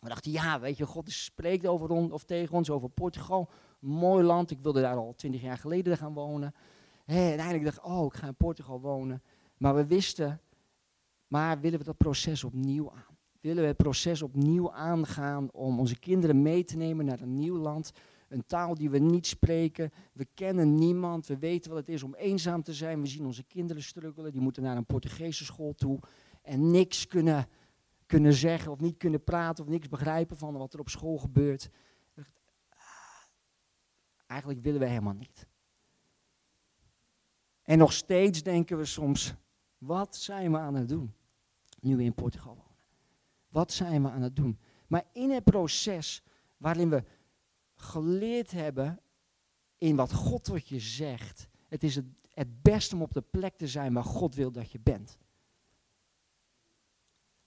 We 0.00 0.08
dachten, 0.08 0.30
ja, 0.30 0.60
weet 0.60 0.76
je, 0.76 0.86
God 0.86 1.12
spreekt 1.12 1.66
over 1.66 1.90
ons, 1.90 2.12
of 2.12 2.24
tegen 2.24 2.54
ons 2.54 2.70
over 2.70 2.88
Portugal. 2.88 3.50
Mooi 3.78 4.24
land, 4.24 4.50
ik 4.50 4.58
wilde 4.62 4.80
daar 4.80 4.96
al 4.96 5.14
twintig 5.16 5.40
jaar 5.40 5.58
geleden 5.58 5.96
gaan 5.96 6.14
wonen. 6.14 6.54
Hey, 7.04 7.22
en 7.22 7.28
uiteindelijk 7.28 7.64
dacht 7.64 7.76
ik, 7.76 7.84
oh, 7.84 8.04
ik 8.04 8.14
ga 8.14 8.26
in 8.26 8.34
Portugal 8.34 8.80
wonen. 8.80 9.22
Maar 9.56 9.74
we 9.74 9.86
wisten, 9.86 10.40
maar 11.26 11.60
willen 11.60 11.78
we 11.78 11.84
dat 11.84 11.96
proces 11.96 12.44
opnieuw 12.44 12.92
aan? 12.92 13.16
Willen 13.40 13.62
we 13.62 13.68
het 13.68 13.76
proces 13.76 14.22
opnieuw 14.22 14.72
aangaan 14.72 15.52
om 15.52 15.78
onze 15.78 15.98
kinderen 15.98 16.42
mee 16.42 16.64
te 16.64 16.76
nemen 16.76 17.04
naar 17.04 17.20
een 17.20 17.34
nieuw 17.34 17.56
land? 17.56 17.92
Een 18.28 18.46
taal 18.46 18.74
die 18.74 18.90
we 18.90 18.98
niet 18.98 19.26
spreken. 19.26 19.90
We 20.12 20.26
kennen 20.34 20.74
niemand. 20.74 21.26
We 21.26 21.38
weten 21.38 21.70
wat 21.70 21.80
het 21.80 21.88
is 21.88 22.02
om 22.02 22.14
eenzaam 22.14 22.62
te 22.62 22.74
zijn. 22.74 23.00
We 23.00 23.06
zien 23.06 23.26
onze 23.26 23.42
kinderen 23.42 23.82
struggelen. 23.82 24.32
Die 24.32 24.40
moeten 24.40 24.62
naar 24.62 24.76
een 24.76 24.86
Portugese 24.86 25.44
school 25.44 25.74
toe. 25.74 25.98
En 26.42 26.70
niks 26.70 27.06
kunnen, 27.06 27.48
kunnen 28.06 28.32
zeggen 28.32 28.72
of 28.72 28.80
niet 28.80 28.96
kunnen 28.96 29.24
praten 29.24 29.64
of 29.64 29.70
niks 29.70 29.88
begrijpen 29.88 30.36
van 30.36 30.56
wat 30.56 30.72
er 30.72 30.80
op 30.80 30.88
school 30.88 31.18
gebeurt. 31.18 31.70
Eigenlijk 34.26 34.60
willen 34.60 34.80
we 34.80 34.86
helemaal 34.86 35.12
niet. 35.12 35.46
En 37.62 37.78
nog 37.78 37.92
steeds 37.92 38.42
denken 38.42 38.78
we 38.78 38.84
soms, 38.84 39.34
wat 39.78 40.16
zijn 40.16 40.52
we 40.52 40.58
aan 40.58 40.74
het 40.74 40.88
doen? 40.88 41.14
Nu 41.80 41.96
we 41.96 42.02
in 42.02 42.14
Portugal 42.14 42.54
wonen. 42.54 42.76
Wat 43.48 43.72
zijn 43.72 44.02
we 44.02 44.10
aan 44.10 44.22
het 44.22 44.36
doen? 44.36 44.58
Maar 44.86 45.04
in 45.12 45.30
het 45.30 45.44
proces 45.44 46.22
waarin 46.56 46.90
we 46.90 47.04
geleerd 47.82 48.50
hebben 48.50 49.00
in 49.78 49.96
wat 49.96 50.12
God 50.12 50.44
tot 50.44 50.68
je 50.68 50.80
zegt, 50.80 51.48
het 51.68 51.82
is 51.82 51.94
het, 51.94 52.06
het 52.34 52.62
beste 52.62 52.94
om 52.94 53.02
op 53.02 53.12
de 53.12 53.22
plek 53.22 53.56
te 53.56 53.66
zijn 53.66 53.92
waar 53.92 54.04
God 54.04 54.34
wil 54.34 54.50
dat 54.50 54.72
je 54.72 54.80
bent. 54.80 55.18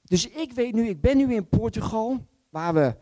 Dus 0.01 0.29
ik 0.29 0.53
weet 0.53 0.73
nu, 0.73 0.87
ik 0.87 1.01
ben 1.01 1.17
nu 1.17 1.33
in 1.33 1.49
Portugal, 1.49 2.25
waar 2.49 2.73
we 2.73 2.95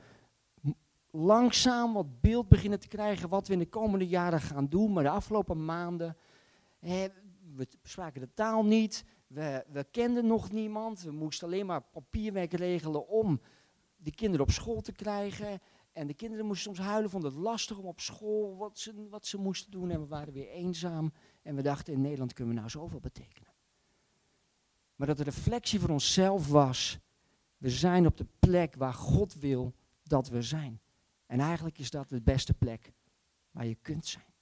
langzaam 1.11 1.93
wat 1.93 2.21
beeld 2.21 2.47
beginnen 2.47 2.79
te 2.79 2.87
krijgen 2.87 3.29
wat 3.29 3.47
we 3.47 3.53
in 3.53 3.59
de 3.59 3.69
komende 3.69 4.07
jaren 4.07 4.41
gaan 4.41 4.67
doen. 4.67 4.93
Maar 4.93 5.03
de 5.03 5.09
afgelopen 5.09 5.65
maanden 5.65 6.17
we 7.55 7.67
spraken 7.83 8.21
de 8.21 8.33
taal 8.33 8.65
niet, 8.65 9.05
we, 9.27 9.65
we 9.71 9.83
kenden 9.91 10.27
nog 10.27 10.51
niemand, 10.51 11.01
we 11.01 11.11
moesten 11.11 11.47
alleen 11.47 11.65
maar 11.65 11.81
papierwerk 11.81 12.53
regelen 12.53 13.07
om 13.07 13.41
de 13.95 14.11
kinderen 14.11 14.45
op 14.45 14.51
school 14.51 14.81
te 14.81 14.91
krijgen. 14.91 15.59
En 15.99 16.07
de 16.07 16.13
kinderen 16.13 16.45
moesten 16.45 16.75
soms 16.75 16.87
huilen, 16.87 17.09
vonden 17.09 17.31
het 17.31 17.39
lastig 17.39 17.77
om 17.77 17.85
op 17.85 17.99
school 17.99 18.57
wat 18.57 18.79
ze, 18.79 19.07
wat 19.09 19.25
ze 19.25 19.37
moesten 19.37 19.71
doen. 19.71 19.89
En 19.89 19.99
we 19.99 20.07
waren 20.07 20.33
weer 20.33 20.49
eenzaam. 20.49 21.11
En 21.41 21.55
we 21.55 21.61
dachten, 21.61 21.93
in 21.93 22.01
Nederland 22.01 22.33
kunnen 22.33 22.53
we 22.53 22.59
nou 22.59 22.71
zoveel 22.71 22.99
betekenen. 22.99 23.53
Maar 24.95 25.07
dat 25.07 25.17
de 25.17 25.23
reflectie 25.23 25.79
voor 25.79 25.89
onszelf 25.89 26.47
was, 26.47 26.99
we 27.57 27.69
zijn 27.69 28.05
op 28.05 28.17
de 28.17 28.25
plek 28.39 28.75
waar 28.75 28.93
God 28.93 29.33
wil 29.33 29.73
dat 30.03 30.27
we 30.27 30.41
zijn. 30.41 30.79
En 31.25 31.39
eigenlijk 31.39 31.77
is 31.77 31.89
dat 31.89 32.09
de 32.09 32.21
beste 32.21 32.53
plek 32.53 32.93
waar 33.51 33.65
je 33.65 33.77
kunt 33.81 34.05
zijn. 34.05 34.33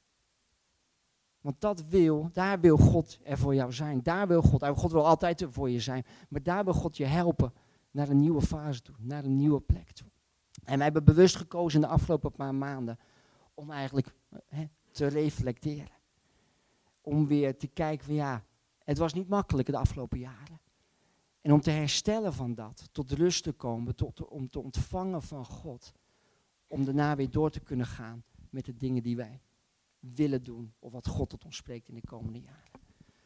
Want 1.42 1.62
dat 1.62 1.84
wil, 1.84 2.30
daar 2.34 2.60
wil 2.60 2.78
God 2.78 3.20
er 3.24 3.38
voor 3.38 3.56
jou 3.56 3.74
zijn. 3.74 4.04
Daar 4.04 4.28
wil 4.28 4.42
God, 4.42 4.66
God 4.68 4.92
wil 4.92 5.08
altijd 5.08 5.42
er 5.42 5.54
voor 5.54 5.70
je 5.70 5.80
zijn. 5.80 6.06
Maar 6.30 6.44
daar 6.44 6.64
wil 6.64 6.74
God 6.74 6.98
je 6.98 7.06
helpen 7.06 7.54
naar 7.92 8.10
een 8.10 8.20
nieuwe 8.20 8.42
fase 8.42 8.82
toe, 8.82 8.96
naar 9.00 9.24
een 9.24 9.36
nieuwe 9.36 9.62
plek 9.62 9.92
toe. 9.92 10.08
En 10.68 10.76
wij 10.76 10.84
hebben 10.84 11.04
bewust 11.04 11.36
gekozen 11.36 11.82
in 11.82 11.88
de 11.88 11.94
afgelopen 11.94 12.32
paar 12.32 12.56
maanden 12.56 13.00
om 13.54 13.72
eigenlijk 13.72 14.14
hè, 14.48 14.68
te 14.92 15.08
reflecteren. 15.08 15.98
Om 17.02 17.28
weer 17.28 17.58
te 17.58 17.68
kijken 17.68 18.06
van 18.06 18.16
ja, 18.16 18.44
het 18.84 18.98
was 18.98 19.14
niet 19.14 19.28
makkelijk 19.28 19.68
de 19.68 19.78
afgelopen 19.78 20.20
jaren. 20.20 20.60
En 21.42 21.52
om 21.52 21.62
te 21.62 21.72
herstellen 21.72 22.34
van 22.34 22.54
dat, 22.54 22.90
tot 22.92 23.12
rust 23.12 23.44
te 23.44 23.52
komen, 23.52 23.96
tot, 23.96 24.28
om 24.28 24.50
te 24.50 24.60
ontvangen 24.60 25.22
van 25.22 25.46
God. 25.46 25.94
Om 26.68 26.86
daarna 26.86 27.16
weer 27.16 27.30
door 27.30 27.50
te 27.50 27.60
kunnen 27.60 27.86
gaan 27.86 28.24
met 28.50 28.66
de 28.66 28.78
dingen 28.78 29.04
die 29.04 29.16
wij 29.16 29.42
willen 30.00 30.44
doen. 30.44 30.74
Of 30.80 30.92
wat 30.92 31.08
God 31.08 31.30
tot 31.30 31.46
ons 31.46 31.56
spreekt 31.56 31.88
in 31.88 31.96
de 31.96 32.08
komende 32.08 32.40
jaren. 32.40 32.80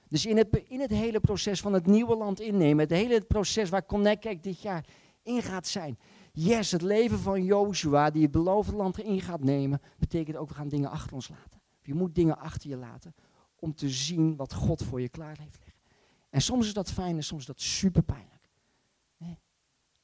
Dus 0.08 0.26
in 0.26 0.38
het, 0.38 0.64
in 0.68 0.80
het 0.80 0.92
hele 0.92 1.20
proces 1.20 1.62
van 1.62 1.74
het 1.74 1.86
nieuwe 1.86 2.16
land 2.16 2.40
innemen, 2.40 2.80
het 2.80 2.98
hele 2.98 3.22
proces 3.22 3.70
waar 3.70 3.86
Connect 3.86 4.44
dit 4.44 4.62
jaar 4.62 4.86
in 5.24 5.42
gaat 5.42 5.68
zijn. 5.68 5.98
Yes, 6.32 6.72
het 6.72 6.82
leven 6.82 7.20
van 7.20 7.44
Joshua, 7.44 8.10
die 8.10 8.22
het 8.22 8.32
beloofde 8.32 8.76
land 8.76 9.00
in 9.00 9.22
gaat 9.22 9.44
nemen, 9.44 9.82
betekent 9.98 10.38
ook 10.38 10.50
we 10.50 10.56
gaan 10.56 10.70
dingen 10.70 10.90
achter 10.90 11.14
ons 11.14 11.28
laten. 11.28 11.62
Je 11.82 11.94
moet 11.94 12.16
dingen 12.16 12.38
achter 12.38 12.70
je 12.70 12.78
laten 12.78 13.16
om 13.56 13.76
te 13.76 13.90
zien 13.90 14.36
wat 14.36 14.54
God 14.54 14.84
voor 14.84 15.02
je 15.02 15.10
klaar 15.10 15.38
heeft 15.38 15.60
liggen. 15.66 15.82
En 16.30 16.42
soms 16.42 16.66
is 16.66 16.74
dat 16.74 16.92
fijn 16.92 17.16
en 17.16 17.24
soms 17.24 17.42
is 17.42 17.48
dat 17.48 17.62
super 17.62 18.04
pijnlijk. 18.04 18.32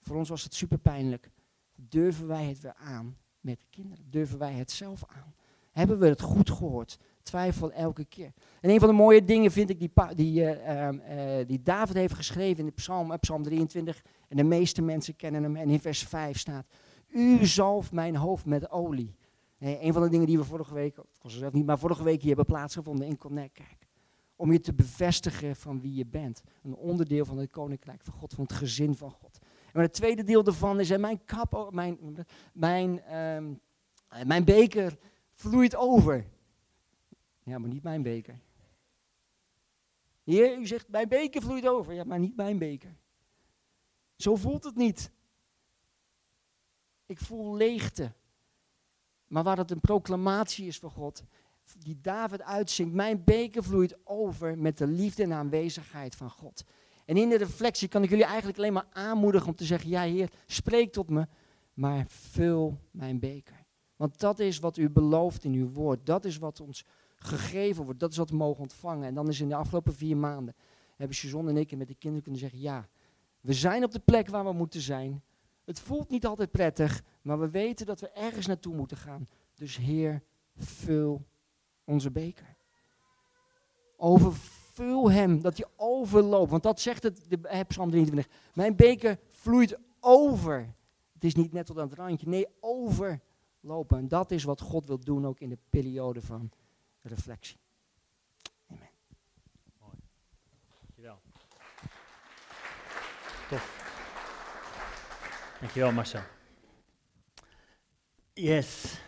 Voor 0.08 0.16
ons 0.16 0.30
was 0.30 0.44
het 0.44 0.54
super 0.54 0.78
pijnlijk. 0.78 1.32
Durven 1.76 2.28
wij 2.28 2.46
het 2.46 2.60
weer 2.60 2.74
aan 2.74 3.18
met 3.40 3.60
de 3.60 3.66
kinderen? 3.70 4.10
Durven 4.10 4.38
wij 4.38 4.54
het 4.54 4.72
zelf 4.72 5.04
aan? 5.06 5.34
Hebben 5.78 6.00
we 6.00 6.08
het 6.08 6.22
goed 6.22 6.52
gehoord? 6.52 6.98
Twijfel 7.24 7.72
elke 7.72 8.06
keer. 8.06 8.34
En 8.62 8.70
een 8.70 8.80
van 8.80 8.88
de 8.88 8.96
mooie 8.96 9.24
dingen 9.24 9.52
vind 9.52 9.70
ik 9.70 9.80
die, 9.80 9.92
die, 10.16 10.42
uh, 10.42 10.90
uh, 10.90 11.48
die 11.48 11.62
David 11.62 11.96
heeft 11.96 12.14
geschreven 12.14 12.60
in 12.60 12.66
de 12.66 12.72
psalm, 12.72 13.12
uh, 13.12 13.18
psalm 13.18 13.44
23. 13.44 14.04
En 14.28 14.38
de 14.38 14.44
meeste 14.44 14.82
mensen 14.82 15.16
kennen 15.16 15.44
hem. 15.44 15.56
En 15.56 15.70
in 15.70 15.80
vers 15.80 16.04
5 16.04 16.38
staat, 16.38 16.66
u 17.08 17.46
zalft 17.46 17.92
mijn 17.92 18.16
hoofd 18.16 18.46
met 18.46 18.72
olie. 18.72 19.16
een 19.60 19.94
van 19.94 20.02
de 20.02 20.10
dingen 20.10 20.28
die 20.28 20.38
we 20.38 20.44
vorige 20.44 20.74
week, 20.74 20.98
of 21.22 21.32
zelf 21.32 21.54
niet, 21.54 21.66
maar 21.66 21.80
vorige 21.80 22.04
week 22.04 22.20
hier 22.20 22.36
hebben 22.36 22.56
plaatsgevonden 22.56 23.08
in 23.08 23.18
Connect. 23.18 23.54
Kijk. 23.54 23.88
Om 24.36 24.52
je 24.52 24.60
te 24.60 24.74
bevestigen 24.74 25.56
van 25.56 25.82
wie 25.82 25.94
je 25.94 26.06
bent. 26.06 26.42
Een 26.64 26.76
onderdeel 26.76 27.26
van 27.26 27.38
het 27.38 27.52
koninkrijk 27.52 28.02
van 28.04 28.14
God, 28.14 28.34
van 28.34 28.44
het 28.44 28.54
gezin 28.54 28.96
van 28.96 29.12
God. 29.12 29.38
En 29.74 29.82
het 29.82 29.94
tweede 29.94 30.24
deel 30.24 30.44
daarvan 30.44 30.80
is, 30.80 30.98
mijn, 30.98 31.26
kap, 31.26 31.70
mijn, 31.72 31.98
mijn, 32.54 33.18
um, 33.18 33.60
mijn 34.26 34.44
beker 34.44 34.98
vloeit 35.38 35.76
over. 35.76 36.26
Ja, 37.44 37.58
maar 37.58 37.70
niet 37.70 37.84
mijn 37.84 38.02
beker. 38.02 38.40
Heer, 40.24 40.58
u 40.58 40.68
zegt, 40.68 40.88
mijn 40.88 41.08
beker 41.08 41.42
vloeit 41.42 41.68
over. 41.68 41.94
Ja, 41.94 42.04
maar 42.04 42.20
niet 42.20 42.36
mijn 42.36 42.58
beker. 42.58 42.96
Zo 44.16 44.36
voelt 44.36 44.64
het 44.64 44.76
niet. 44.76 45.12
Ik 47.06 47.20
voel 47.20 47.56
leegte. 47.56 48.12
Maar 49.28 49.44
waar 49.44 49.58
het 49.58 49.72
een 49.72 49.80
proclamatie 49.80 50.68
is 50.68 50.78
voor 50.78 50.92
God, 50.92 51.24
die 51.78 52.02
David 52.02 52.42
uitzingt, 52.42 52.94
mijn 52.94 53.24
beker 53.24 53.64
vloeit 53.64 53.98
over 54.04 54.58
met 54.58 54.78
de 54.78 54.88
liefde 54.88 55.24
en 55.24 55.34
aanwezigheid 55.34 56.16
van 56.16 56.30
God. 56.30 56.64
En 57.06 57.18
in 57.18 57.30
de 57.30 57.38
reflectie 57.38 57.88
kan 57.88 58.04
ik 58.04 58.10
jullie 58.10 58.26
eigenlijk 58.26 58.58
alleen 58.58 58.74
maar 58.74 58.88
aanmoedigen 58.92 59.48
om 59.48 59.56
te 59.56 59.66
zeggen, 59.66 59.90
ja 59.90 60.02
Heer, 60.02 60.30
spreek 60.46 60.92
tot 60.92 61.10
me, 61.10 61.28
maar 61.74 62.06
vul 62.08 62.80
mijn 62.92 63.20
beker. 63.20 63.57
Want 63.98 64.20
dat 64.20 64.40
is 64.40 64.60
wat 64.60 64.78
u 64.78 64.90
belooft 64.90 65.44
in 65.44 65.54
uw 65.54 65.70
woord. 65.70 66.06
Dat 66.06 66.26
is 66.26 66.38
wat 66.38 66.62
ons 66.62 66.86
gegeven 67.16 67.84
wordt. 67.84 68.00
Dat 68.00 68.12
is 68.12 68.18
wat 68.18 68.30
we 68.30 68.36
mogen 68.36 68.62
ontvangen. 68.62 69.08
En 69.08 69.14
dan 69.14 69.28
is 69.28 69.40
in 69.40 69.50
de 69.50 69.56
afgelopen 69.56 69.96
vier 69.96 70.18
maanden, 70.18 70.56
hebben 70.96 71.16
Suzanne 71.16 71.50
en 71.50 71.58
ik 71.58 71.78
met 71.78 71.88
de 71.88 71.96
kinderen 71.96 72.24
kunnen 72.24 72.42
zeggen, 72.42 72.60
ja, 72.60 72.88
we 73.42 73.54
zijn 73.54 73.84
op 73.84 73.92
de 73.92 74.00
plek 74.00 74.28
waar 74.28 74.44
we 74.44 74.54
moeten 74.54 74.82
zijn. 74.82 75.24
Het 75.66 75.80
voelt 75.80 76.10
niet 76.10 76.26
altijd 76.26 76.52
prettig, 76.52 77.04
maar 77.22 77.40
we 77.40 77.50
weten 77.50 77.86
dat 77.86 78.00
we 78.00 78.10
ergens 78.10 78.46
naartoe 78.46 78.76
moeten 78.76 78.98
gaan. 78.98 79.28
Dus 79.54 79.78
Heer, 79.78 80.24
vul 80.56 81.26
onze 81.84 82.12
beker. 82.12 82.56
Overvul 83.96 85.12
hem, 85.12 85.42
dat 85.42 85.58
hij 85.58 85.68
overloopt. 85.76 86.52
Want 86.52 86.64
dat 86.64 86.80
zegt 86.80 87.04
het, 87.04 87.26
de, 87.30 87.66
Psalm 87.68 87.90
23. 87.90 88.34
Mijn 88.54 88.76
beker 88.76 89.20
vloeit 89.30 89.78
over. 90.00 90.76
Het 91.14 91.24
is 91.24 91.36
niet 91.36 91.52
net 91.52 91.66
tot 91.66 91.78
aan 91.78 91.88
het 91.88 91.98
randje, 91.98 92.28
nee, 92.28 92.48
overlopen. 93.68 93.98
En 93.98 94.08
dat 94.08 94.32
is 94.32 94.44
wat 94.44 94.62
God 94.62 94.86
wil 94.86 95.00
doen 95.00 95.26
ook 95.26 95.40
in 95.40 95.50
de 95.50 95.58
periode 95.70 96.22
van 96.22 96.52
reflectie. 97.02 97.58
Amen. 98.68 98.90
Mooi. 99.80 99.96
Dankjewel. 100.80 101.20
Tof. 103.50 103.86
Dankjewel 105.60 105.92
Marcel. 105.92 106.22
Yes. 108.34 109.02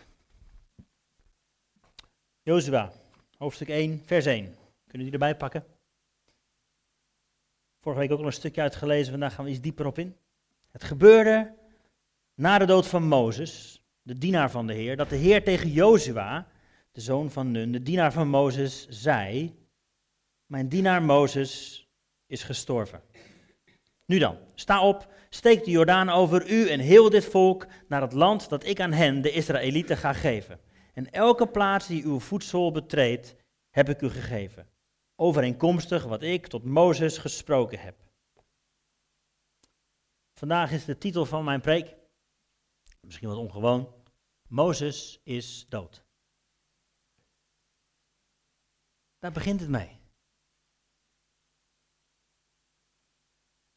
Jozua, 2.42 2.92
hoofdstuk 3.38 3.68
1, 3.68 4.02
vers 4.04 4.26
1. 4.26 4.44
Kunnen 4.44 4.56
jullie 5.06 5.12
erbij 5.12 5.36
pakken? 5.36 5.64
Vorige 7.80 8.00
week 8.00 8.12
ook 8.12 8.18
al 8.18 8.26
een 8.26 8.32
stukje 8.32 8.60
uitgelezen, 8.60 9.10
vandaag 9.10 9.34
gaan 9.34 9.44
we 9.44 9.50
iets 9.50 9.60
dieper 9.60 9.86
op 9.86 9.98
in. 9.98 10.16
Het 10.70 10.84
gebeurde 10.84 11.54
na 12.34 12.58
de 12.58 12.64
dood 12.64 12.86
van 12.86 13.02
Mozes, 13.02 13.79
de 14.02 14.18
dienaar 14.18 14.50
van 14.50 14.66
de 14.66 14.74
Heer, 14.74 14.96
dat 14.96 15.08
de 15.08 15.16
Heer 15.16 15.44
tegen 15.44 15.70
Jozua, 15.70 16.46
de 16.92 17.00
zoon 17.00 17.30
van 17.30 17.50
Nun, 17.50 17.72
de 17.72 17.82
dienaar 17.82 18.12
van 18.12 18.28
Mozes, 18.28 18.86
zei: 18.88 19.54
Mijn 20.46 20.68
dienaar 20.68 21.02
Mozes 21.02 21.86
is 22.26 22.42
gestorven. 22.42 23.02
Nu 24.06 24.18
dan, 24.18 24.38
sta 24.54 24.86
op, 24.86 25.12
steek 25.28 25.64
de 25.64 25.70
Jordaan 25.70 26.08
over 26.08 26.50
u 26.50 26.68
en 26.68 26.80
heel 26.80 27.10
dit 27.10 27.24
volk 27.24 27.66
naar 27.88 28.00
het 28.00 28.12
land 28.12 28.48
dat 28.48 28.64
ik 28.64 28.80
aan 28.80 28.92
hen, 28.92 29.22
de 29.22 29.30
Israëlieten, 29.30 29.96
ga 29.96 30.12
geven. 30.12 30.60
En 30.94 31.10
elke 31.10 31.46
plaats 31.46 31.86
die 31.86 32.04
uw 32.04 32.20
voedsel 32.20 32.72
betreedt, 32.72 33.34
heb 33.70 33.88
ik 33.88 34.00
u 34.00 34.08
gegeven. 34.08 34.68
Overeenkomstig 35.16 36.04
wat 36.04 36.22
ik 36.22 36.46
tot 36.46 36.64
Mozes 36.64 37.18
gesproken 37.18 37.78
heb. 37.80 37.96
Vandaag 40.34 40.72
is 40.72 40.84
de 40.84 40.98
titel 40.98 41.26
van 41.26 41.44
mijn 41.44 41.60
preek, 41.60 41.96
misschien 43.10 43.28
wat 43.28 43.38
ongewoon, 43.38 43.94
Mozes 44.48 45.20
is 45.22 45.66
dood. 45.68 46.04
Daar 49.18 49.32
begint 49.32 49.60
het 49.60 49.68
mee. 49.68 50.00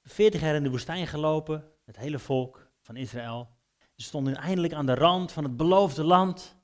Veertig 0.04 0.42
jaar 0.42 0.56
in 0.56 0.64
de 0.64 0.70
woestijn 0.70 1.08
gelopen, 1.08 1.72
het 1.86 1.98
hele 1.98 2.20
volk 2.20 2.72
van 2.82 2.96
Israël. 2.96 3.50
Ze 3.96 4.06
stonden 4.06 4.36
eindelijk 4.36 4.74
aan 4.74 4.86
de 4.86 4.96
rand 4.96 5.32
van 5.32 5.44
het 5.44 5.58
beloofde 5.58 6.04
land. 6.04 6.58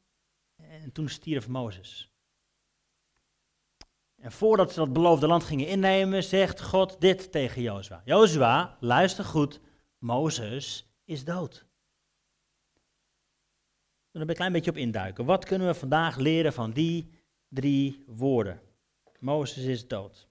En 0.56 0.92
toen 0.92 1.10
stierf 1.10 1.48
Mozes. 1.48 2.14
En 4.16 4.32
voordat 4.32 4.72
ze 4.72 4.80
dat 4.80 4.94
beloofde 4.94 5.28
land 5.28 5.44
gingen 5.44 5.68
innemen, 5.68 6.24
zegt 6.24 6.62
God 6.62 7.02
dit 7.02 7.32
tegen 7.32 7.62
Jozua. 7.62 8.02
Jozua, 8.06 8.78
luister 8.80 9.26
goed, 9.26 9.62
Mozes 9.98 10.94
is 11.04 11.24
dood. 11.24 11.69
We 14.12 14.20
een 14.20 14.36
klein 14.36 14.52
beetje 14.52 14.72
op 14.72 14.78
induiken. 14.78 15.26
Wat 15.26 15.46
kunnen 15.46 15.68
we 15.68 15.74
vandaag 15.74 16.18
leren 16.18 16.54
van 16.54 16.72
die 16.72 17.10
drie 17.48 18.04
woorden? 18.08 18.62
Mozes 19.20 19.64
is 19.64 19.88
dood. 19.88 20.28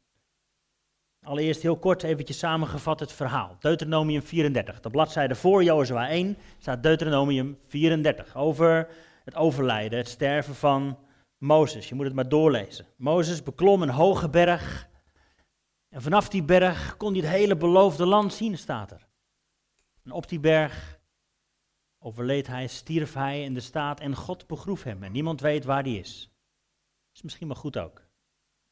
Allereerst 1.23 1.63
heel 1.63 1.79
kort 1.79 2.03
eventjes 2.03 2.39
samengevat 2.39 3.01
het 3.01 3.13
verhaal. 3.13 3.57
Deuteronomium 3.61 4.23
34. 4.23 4.81
De 4.81 4.91
bladzijde 4.91 5.35
voor 5.35 5.65
Jozua 5.65 6.09
1 6.09 6.37
staat 6.59 6.83
Deuteronomium 6.83 7.59
34 7.67 8.37
over 8.37 8.89
het 9.25 9.35
overlijden, 9.35 9.99
het 9.99 10.09
sterven 10.09 10.55
van 10.55 10.99
Mozes. 11.39 11.89
Je 11.89 11.95
moet 11.95 12.05
het 12.05 12.15
maar 12.15 12.29
doorlezen. 12.29 12.87
Mozes 12.97 13.43
beklom 13.43 13.83
een 13.83 13.89
hoge 13.89 14.29
berg. 14.29 14.89
En 15.89 16.03
vanaf 16.03 16.29
die 16.29 16.43
berg 16.43 16.97
kon 16.97 17.13
hij 17.13 17.21
het 17.21 17.31
hele 17.31 17.57
beloofde 17.57 18.07
land 18.07 18.33
zien, 18.33 18.59
staat 18.59 18.91
er. 18.91 19.07
En 20.05 20.11
op 20.11 20.29
die 20.29 20.41
berg 20.41 20.98
overleed 21.99 22.47
hij, 22.47 22.67
stierf 22.67 23.15
hij 23.15 23.43
in 23.43 23.55
de 23.55 23.61
staat 23.61 24.01
en 24.01 24.15
God 24.15 24.47
begroef 24.47 24.83
hem. 24.83 25.03
En 25.03 25.13
niemand 25.13 25.41
weet 25.41 25.65
waar 25.65 25.83
die 25.83 25.99
is. 25.99 26.31
Is 27.15 27.23
misschien 27.23 27.49
wel 27.49 27.57
goed 27.57 27.79
ook. 27.79 28.07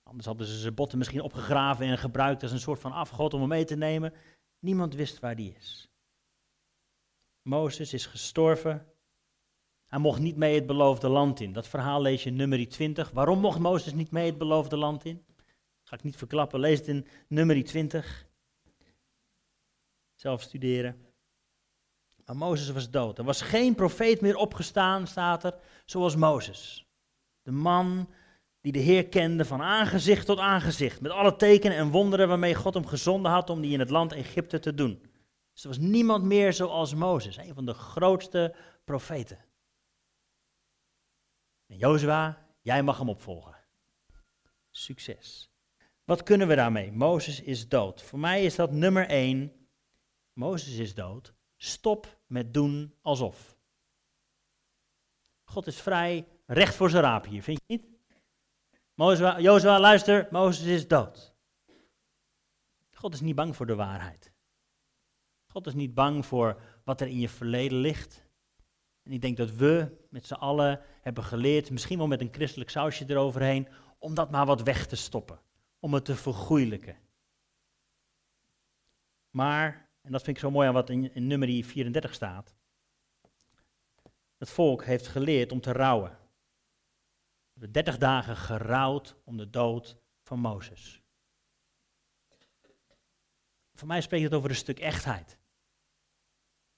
Anders 0.02 0.26
hadden 0.26 0.46
ze 0.46 0.58
zijn 0.58 0.74
botten 0.74 0.98
misschien 0.98 1.20
opgegraven 1.20 1.86
en 1.86 1.98
gebruikt 1.98 2.42
als 2.42 2.52
een 2.52 2.60
soort 2.60 2.80
van 2.80 2.92
afgod 2.92 3.34
om 3.34 3.40
hem 3.40 3.48
mee 3.48 3.64
te 3.64 3.76
nemen. 3.76 4.12
Niemand 4.58 4.94
wist 4.94 5.18
waar 5.18 5.36
die 5.36 5.54
is. 5.54 5.90
Mozes 7.42 7.92
is 7.92 8.06
gestorven 8.06 8.96
hij 9.86 9.98
mocht 9.98 10.20
niet 10.20 10.36
mee 10.36 10.54
het 10.54 10.66
beloofde 10.66 11.08
land 11.08 11.40
in. 11.40 11.52
Dat 11.52 11.68
verhaal 11.68 12.02
lees 12.02 12.22
je 12.22 12.30
in 12.30 12.36
nummer 12.36 12.68
20. 12.68 13.10
Waarom 13.10 13.38
mocht 13.38 13.58
Mozes 13.58 13.92
niet 13.92 14.10
mee 14.10 14.26
het 14.26 14.38
beloofde 14.38 14.76
land 14.76 15.04
in? 15.04 15.24
Ga 15.82 15.96
ik 15.96 16.02
niet 16.02 16.16
verklappen. 16.16 16.60
Lees 16.60 16.78
het 16.78 16.88
in 16.88 17.06
nummer 17.28 17.64
20. 17.64 18.28
Zelf 20.14 20.42
studeren. 20.42 21.05
Maar 22.26 22.36
Mozes 22.36 22.70
was 22.70 22.90
dood. 22.90 23.18
Er 23.18 23.24
was 23.24 23.42
geen 23.42 23.74
profeet 23.74 24.20
meer 24.20 24.36
opgestaan, 24.36 25.06
staat 25.06 25.44
er, 25.44 25.54
zoals 25.84 26.16
Mozes. 26.16 26.86
De 27.42 27.50
man 27.50 28.08
die 28.60 28.72
de 28.72 28.78
Heer 28.78 29.08
kende 29.08 29.44
van 29.44 29.62
aangezicht 29.62 30.26
tot 30.26 30.38
aangezicht, 30.38 31.00
met 31.00 31.12
alle 31.12 31.36
tekenen 31.36 31.76
en 31.76 31.90
wonderen 31.90 32.28
waarmee 32.28 32.54
God 32.54 32.74
hem 32.74 32.86
gezonden 32.86 33.32
had 33.32 33.50
om 33.50 33.60
die 33.60 33.72
in 33.72 33.78
het 33.78 33.90
land 33.90 34.12
Egypte 34.12 34.58
te 34.58 34.74
doen. 34.74 35.02
Dus 35.52 35.62
er 35.62 35.68
was 35.68 35.78
niemand 35.78 36.24
meer 36.24 36.52
zoals 36.52 36.94
Mozes, 36.94 37.36
een 37.36 37.54
van 37.54 37.66
de 37.66 37.74
grootste 37.74 38.54
profeten. 38.84 39.44
En 41.66 41.76
Jozua, 41.76 42.46
jij 42.60 42.82
mag 42.82 42.98
hem 42.98 43.08
opvolgen. 43.08 43.56
Succes. 44.70 45.50
Wat 46.04 46.22
kunnen 46.22 46.48
we 46.48 46.54
daarmee? 46.54 46.92
Mozes 46.92 47.40
is 47.40 47.68
dood. 47.68 48.02
Voor 48.02 48.18
mij 48.18 48.44
is 48.44 48.54
dat 48.54 48.70
nummer 48.72 49.06
één. 49.08 49.68
Mozes 50.32 50.76
is 50.76 50.94
dood. 50.94 51.35
Stop 51.56 52.18
met 52.26 52.54
doen 52.54 52.94
alsof. 53.02 53.58
God 55.44 55.66
is 55.66 55.80
vrij, 55.80 56.28
recht 56.46 56.74
voor 56.74 56.90
zijn 56.90 57.02
raap 57.02 57.24
hier, 57.24 57.42
vind 57.42 57.60
je 57.66 57.76
niet? 57.76 57.86
Jozua, 59.38 59.80
luister, 59.80 60.28
Mozes 60.30 60.66
is 60.66 60.88
dood. 60.88 61.34
God 62.90 63.14
is 63.14 63.20
niet 63.20 63.34
bang 63.34 63.56
voor 63.56 63.66
de 63.66 63.74
waarheid. 63.74 64.32
God 65.46 65.66
is 65.66 65.74
niet 65.74 65.94
bang 65.94 66.26
voor 66.26 66.60
wat 66.84 67.00
er 67.00 67.06
in 67.06 67.18
je 67.18 67.28
verleden 67.28 67.78
ligt. 67.78 68.26
En 69.02 69.12
ik 69.12 69.20
denk 69.20 69.36
dat 69.36 69.50
we 69.50 70.06
met 70.10 70.26
z'n 70.26 70.34
allen 70.34 70.80
hebben 71.00 71.24
geleerd, 71.24 71.70
misschien 71.70 71.98
wel 71.98 72.06
met 72.06 72.20
een 72.20 72.32
christelijk 72.32 72.70
sausje 72.70 73.04
eroverheen, 73.08 73.68
om 73.98 74.14
dat 74.14 74.30
maar 74.30 74.46
wat 74.46 74.62
weg 74.62 74.86
te 74.86 74.96
stoppen. 74.96 75.40
Om 75.78 75.94
het 75.94 76.04
te 76.04 76.16
vergoeilijken. 76.16 76.96
Maar, 79.30 79.85
en 80.06 80.12
dat 80.12 80.22
vind 80.22 80.36
ik 80.36 80.42
zo 80.42 80.50
mooi 80.50 80.68
aan 80.68 80.74
wat 80.74 80.90
in, 80.90 81.14
in 81.14 81.26
nummer 81.26 81.64
34 81.64 82.14
staat. 82.14 82.54
Het 84.36 84.50
volk 84.50 84.84
heeft 84.84 85.06
geleerd 85.06 85.52
om 85.52 85.60
te 85.60 85.72
rouwen. 85.72 86.10
We 86.10 87.60
hebben 87.60 87.72
30 87.72 87.98
dagen 87.98 88.36
gerouwd 88.36 89.16
om 89.24 89.36
de 89.36 89.50
dood 89.50 89.96
van 90.22 90.38
Mozes. 90.38 91.02
Voor 93.74 93.88
mij 93.88 94.00
spreekt 94.00 94.24
het 94.24 94.34
over 94.34 94.50
een 94.50 94.56
stuk 94.56 94.78
echtheid. 94.78 95.38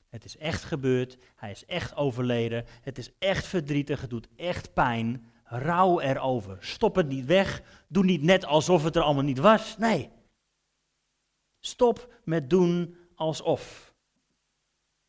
Het 0.08 0.24
is 0.24 0.36
echt 0.36 0.64
gebeurd, 0.64 1.18
hij 1.36 1.50
is 1.50 1.64
echt 1.64 1.94
overleden, 1.94 2.64
het 2.80 2.98
is 2.98 3.10
echt 3.18 3.46
verdrietig, 3.46 4.00
het 4.00 4.10
doet 4.10 4.28
echt 4.36 4.72
pijn. 4.72 5.32
Rouw 5.44 6.00
erover. 6.00 6.56
Stop 6.60 6.94
het 6.94 7.08
niet 7.08 7.24
weg. 7.24 7.62
Doe 7.88 8.04
niet 8.04 8.22
net 8.22 8.44
alsof 8.44 8.84
het 8.84 8.96
er 8.96 9.02
allemaal 9.02 9.22
niet 9.22 9.38
was. 9.38 9.78
Nee. 9.78 10.10
Stop 11.60 12.14
met 12.24 12.50
doen 12.50 12.96
alsof. 13.18 13.94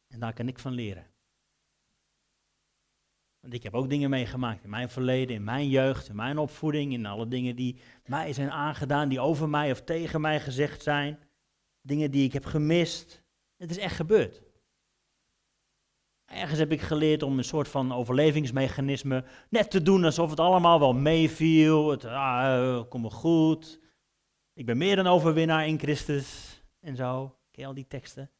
En 0.07 0.19
daar 0.19 0.33
kan 0.33 0.47
ik 0.47 0.59
van 0.59 0.71
leren. 0.71 1.07
Want 3.39 3.53
ik 3.53 3.63
heb 3.63 3.73
ook 3.73 3.89
dingen 3.89 4.09
meegemaakt 4.09 4.63
in 4.63 4.69
mijn 4.69 4.89
verleden, 4.89 5.35
in 5.35 5.43
mijn 5.43 5.69
jeugd, 5.69 6.09
in 6.09 6.15
mijn 6.15 6.37
opvoeding, 6.37 6.93
in 6.93 7.05
alle 7.05 7.27
dingen 7.27 7.55
die 7.55 7.79
mij 8.05 8.33
zijn 8.33 8.51
aangedaan, 8.51 9.09
die 9.09 9.19
over 9.19 9.49
mij 9.49 9.71
of 9.71 9.81
tegen 9.81 10.21
mij 10.21 10.39
gezegd 10.39 10.83
zijn. 10.83 11.19
Dingen 11.81 12.11
die 12.11 12.23
ik 12.23 12.33
heb 12.33 12.45
gemist. 12.45 13.23
Het 13.57 13.71
is 13.71 13.77
echt 13.77 13.95
gebeurd. 13.95 14.41
Ergens 16.25 16.59
heb 16.59 16.71
ik 16.71 16.81
geleerd 16.81 17.23
om 17.23 17.37
een 17.37 17.43
soort 17.43 17.67
van 17.67 17.93
overlevingsmechanisme 17.93 19.23
net 19.49 19.71
te 19.71 19.81
doen 19.81 20.03
alsof 20.03 20.29
het 20.29 20.39
allemaal 20.39 20.79
wel 20.79 20.93
meeviel. 20.93 21.89
Het 21.89 22.05
ah, 22.05 22.89
komt 22.89 23.03
wel 23.03 23.19
goed. 23.19 23.79
Ik 24.53 24.65
ben 24.65 24.77
meer 24.77 24.95
dan 24.95 25.07
overwinnaar 25.07 25.67
in 25.67 25.79
Christus 25.79 26.59
en 26.79 26.95
zo. 26.95 27.38
Al 27.65 27.73
die 27.73 27.87
teksten? 27.87 28.31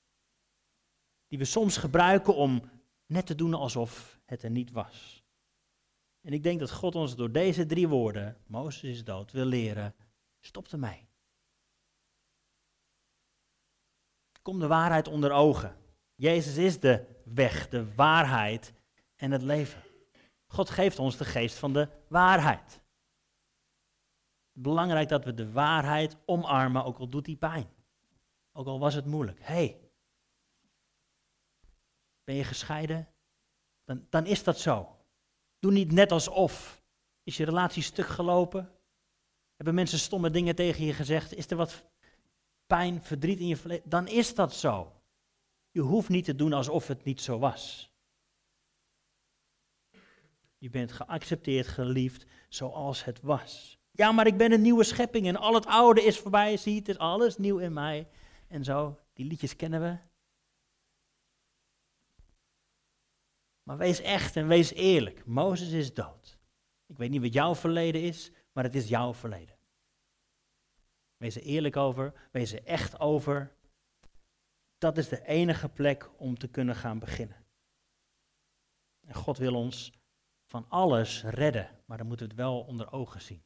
Die 1.27 1.37
we 1.37 1.45
soms 1.45 1.77
gebruiken 1.77 2.35
om 2.35 2.69
net 3.05 3.25
te 3.25 3.35
doen 3.35 3.53
alsof 3.53 4.19
het 4.25 4.43
er 4.43 4.49
niet 4.49 4.71
was. 4.71 5.23
En 6.21 6.33
ik 6.33 6.43
denk 6.43 6.59
dat 6.59 6.71
God 6.71 6.95
ons 6.95 7.15
door 7.15 7.31
deze 7.31 7.65
drie 7.65 7.87
woorden, 7.87 8.37
Mozes 8.47 8.89
is 8.89 9.03
dood, 9.03 9.31
wil 9.31 9.45
leren, 9.45 9.95
stop 10.39 10.67
ermee. 10.67 11.07
Kom 14.41 14.59
de 14.59 14.67
waarheid 14.67 15.07
onder 15.07 15.31
ogen. 15.31 15.75
Jezus 16.15 16.57
is 16.57 16.79
de 16.79 17.05
weg, 17.23 17.69
de 17.69 17.93
waarheid 17.93 18.73
en 19.15 19.31
het 19.31 19.41
leven. 19.41 19.83
God 20.45 20.69
geeft 20.69 20.99
ons 20.99 21.17
de 21.17 21.25
geest 21.25 21.57
van 21.57 21.73
de 21.73 21.89
waarheid. 22.07 22.81
Belangrijk 24.51 25.09
dat 25.09 25.25
we 25.25 25.33
de 25.33 25.51
waarheid 25.51 26.17
omarmen, 26.25 26.83
ook 26.83 26.97
al 26.97 27.09
doet 27.09 27.25
die 27.25 27.35
pijn. 27.35 27.69
Ook 28.59 28.67
al 28.67 28.79
was 28.79 28.93
het 28.93 29.05
moeilijk. 29.05 29.39
hey, 29.41 29.79
ben 32.23 32.35
je 32.35 32.43
gescheiden? 32.43 33.07
Dan, 33.83 34.05
dan 34.09 34.25
is 34.25 34.43
dat 34.43 34.59
zo. 34.59 34.97
Doe 35.59 35.71
niet 35.71 35.91
net 35.91 36.11
alsof. 36.11 36.83
Is 37.23 37.37
je 37.37 37.45
relatie 37.45 37.83
stuk 37.83 38.05
gelopen? 38.05 38.71
Hebben 39.55 39.75
mensen 39.75 39.99
stomme 39.99 40.29
dingen 40.29 40.55
tegen 40.55 40.85
je 40.85 40.93
gezegd? 40.93 41.33
Is 41.33 41.49
er 41.49 41.57
wat 41.57 41.83
pijn, 42.67 43.01
verdriet 43.01 43.39
in 43.39 43.47
je 43.47 43.57
verleden? 43.57 43.89
Dan 43.89 44.07
is 44.07 44.35
dat 44.35 44.53
zo. 44.53 45.01
Je 45.71 45.81
hoeft 45.81 46.09
niet 46.09 46.25
te 46.25 46.35
doen 46.35 46.53
alsof 46.53 46.87
het 46.87 47.03
niet 47.03 47.21
zo 47.21 47.39
was. 47.39 47.91
Je 50.57 50.69
bent 50.69 50.91
geaccepteerd, 50.91 51.67
geliefd, 51.67 52.25
zoals 52.49 53.03
het 53.03 53.21
was. 53.21 53.79
Ja, 53.91 54.11
maar 54.11 54.27
ik 54.27 54.37
ben 54.37 54.51
een 54.51 54.61
nieuwe 54.61 54.83
schepping 54.83 55.27
en 55.27 55.35
al 55.35 55.53
het 55.53 55.65
oude 55.65 56.03
is 56.03 56.19
voorbij. 56.19 56.57
Zie, 56.57 56.75
het 56.75 56.89
is 56.89 56.97
alles 56.97 57.37
nieuw 57.37 57.57
in 57.57 57.73
mij. 57.73 58.07
En 58.49 58.63
zo, 58.63 58.99
die 59.13 59.25
liedjes 59.25 59.55
kennen 59.55 59.81
we. 59.81 59.97
Maar 63.63 63.77
wees 63.77 64.01
echt 64.01 64.35
en 64.35 64.47
wees 64.47 64.73
eerlijk. 64.73 65.25
Mozes 65.25 65.71
is 65.71 65.93
dood. 65.93 66.37
Ik 66.85 66.97
weet 66.97 67.09
niet 67.09 67.21
wat 67.21 67.33
jouw 67.33 67.55
verleden 67.55 68.01
is, 68.01 68.31
maar 68.51 68.63
het 68.63 68.75
is 68.75 68.87
jouw 68.87 69.13
verleden. 69.13 69.57
Wees 71.17 71.35
er 71.35 71.41
eerlijk 71.41 71.77
over, 71.77 72.13
wees 72.31 72.53
er 72.53 72.63
echt 72.63 72.99
over 72.99 73.55
dat 74.77 74.97
is 74.97 75.09
de 75.09 75.25
enige 75.25 75.69
plek 75.69 76.09
om 76.17 76.37
te 76.37 76.47
kunnen 76.47 76.75
gaan 76.75 76.99
beginnen. 76.99 77.45
En 79.05 79.13
God 79.13 79.37
wil 79.37 79.55
ons 79.55 79.93
van 80.45 80.65
alles 80.69 81.23
redden, 81.23 81.81
maar 81.85 81.97
dan 81.97 82.07
moeten 82.07 82.25
we 82.25 82.31
het 82.31 82.41
wel 82.41 82.61
onder 82.61 82.91
ogen 82.91 83.21
zien. 83.21 83.43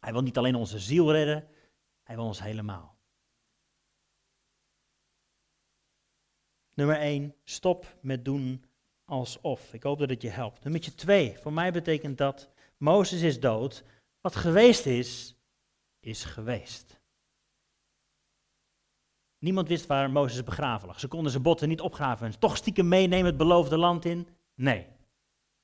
Hij 0.00 0.12
wil 0.12 0.22
niet 0.22 0.38
alleen 0.38 0.54
onze 0.54 0.78
ziel 0.78 1.12
redden, 1.12 1.48
hij 2.02 2.16
wil 2.16 2.24
ons 2.24 2.42
helemaal. 2.42 2.99
Nummer 6.80 6.98
1, 6.98 7.34
stop 7.44 7.96
met 8.00 8.24
doen 8.24 8.64
alsof. 9.04 9.72
Ik 9.74 9.82
hoop 9.82 9.98
dat 9.98 10.10
het 10.10 10.22
je 10.22 10.28
helpt. 10.28 10.64
Nummer 10.64 10.96
2, 10.96 11.36
voor 11.40 11.52
mij 11.52 11.72
betekent 11.72 12.18
dat 12.18 12.48
Mozes 12.76 13.22
is 13.22 13.40
dood. 13.40 13.84
Wat 14.20 14.36
geweest 14.36 14.86
is, 14.86 15.36
is 16.00 16.24
geweest. 16.24 17.00
Niemand 19.38 19.68
wist 19.68 19.86
waar 19.86 20.10
Mozes 20.10 20.44
begraven 20.44 20.86
lag. 20.86 21.00
Ze 21.00 21.08
konden 21.08 21.30
zijn 21.30 21.42
botten 21.42 21.68
niet 21.68 21.80
opgraven 21.80 22.26
en 22.26 22.38
toch 22.38 22.56
stiekem 22.56 22.88
meenemen 22.88 23.26
het 23.26 23.36
beloofde 23.36 23.78
land 23.78 24.04
in. 24.04 24.28
Nee. 24.54 24.86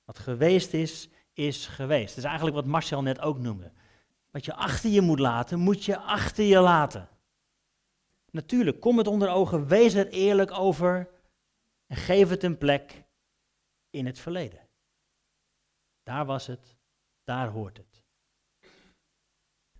Wat 0.04 0.18
geweest 0.18 0.72
is, 0.72 1.08
is 1.32 1.66
geweest. 1.66 2.08
Dat 2.08 2.18
is 2.18 2.24
eigenlijk 2.24 2.56
wat 2.56 2.66
Marcel 2.66 3.02
net 3.02 3.20
ook 3.20 3.38
noemde. 3.38 3.72
Wat 4.30 4.44
je 4.44 4.54
achter 4.54 4.90
je 4.90 5.00
moet 5.00 5.18
laten, 5.18 5.58
moet 5.58 5.84
je 5.84 5.98
achter 5.98 6.44
je 6.44 6.58
laten. 6.58 7.08
Natuurlijk, 8.36 8.80
kom 8.80 8.98
het 8.98 9.06
onder 9.06 9.28
ogen, 9.28 9.66
wees 9.66 9.94
er 9.94 10.08
eerlijk 10.08 10.50
over 10.50 11.08
en 11.86 11.96
geef 11.96 12.28
het 12.28 12.42
een 12.42 12.58
plek 12.58 13.04
in 13.90 14.06
het 14.06 14.18
verleden. 14.18 14.68
Daar 16.02 16.24
was 16.24 16.46
het, 16.46 16.76
daar 17.24 17.48
hoort 17.48 17.76
het. 17.76 18.02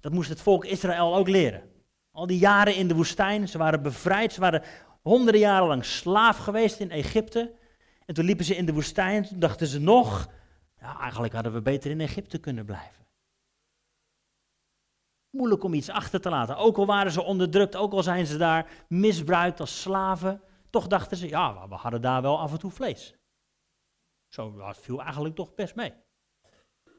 Dat 0.01 0.13
moest 0.13 0.29
het 0.29 0.41
volk 0.41 0.65
Israël 0.65 1.17
ook 1.17 1.29
leren. 1.29 1.71
Al 2.11 2.27
die 2.27 2.39
jaren 2.39 2.75
in 2.75 2.89
de 2.89 2.95
woestijn, 2.95 3.49
ze 3.49 3.59
waren 3.59 3.83
bevrijd, 3.83 4.33
ze 4.33 4.41
waren 4.41 4.63
honderden 5.03 5.41
jaren 5.41 5.67
lang 5.67 5.85
slaaf 5.85 6.39
geweest 6.39 6.81
in 6.81 6.91
Egypte. 6.91 7.55
En 8.07 8.15
toen 8.15 8.25
liepen 8.25 8.45
ze 8.45 8.57
in 8.57 8.67
de 8.67 8.73
woestijn, 8.73 9.25
toen 9.25 9.39
dachten 9.39 9.67
ze 9.67 9.81
nog, 9.81 10.29
eigenlijk 11.01 11.35
hadden 11.35 11.53
we 11.53 11.63
beter 11.63 11.91
in 11.91 12.01
Egypte 12.01 12.39
kunnen 12.39 12.65
blijven. 12.65 13.06
Moeilijk 15.37 15.63
om 15.63 15.75
iets 15.75 15.89
achter 15.89 16.21
te 16.21 16.29
laten. 16.29 16.57
Ook 16.57 16.77
al 16.77 16.87
waren 16.87 17.13
ze 17.13 17.23
onderdrukt, 17.23 17.77
ook 17.77 17.93
al 17.93 18.03
zijn 18.03 18.27
ze 18.27 18.37
daar 18.37 18.87
misbruikt 18.89 19.61
als 19.61 19.81
slaven, 19.81 20.43
toch 20.71 20.87
dachten 20.87 21.17
ze, 21.17 21.29
ja, 21.29 21.69
we 21.69 21.75
hadden 21.75 22.01
daar 22.01 22.23
wel 22.23 22.39
af 22.41 22.53
en 22.53 22.59
toe 22.59 22.71
vlees. 22.71 23.17
Zo 24.29 24.73
viel 24.73 25.03
eigenlijk 25.03 25.35
toch 25.35 25.55
best 25.55 25.75
mee. 25.75 25.95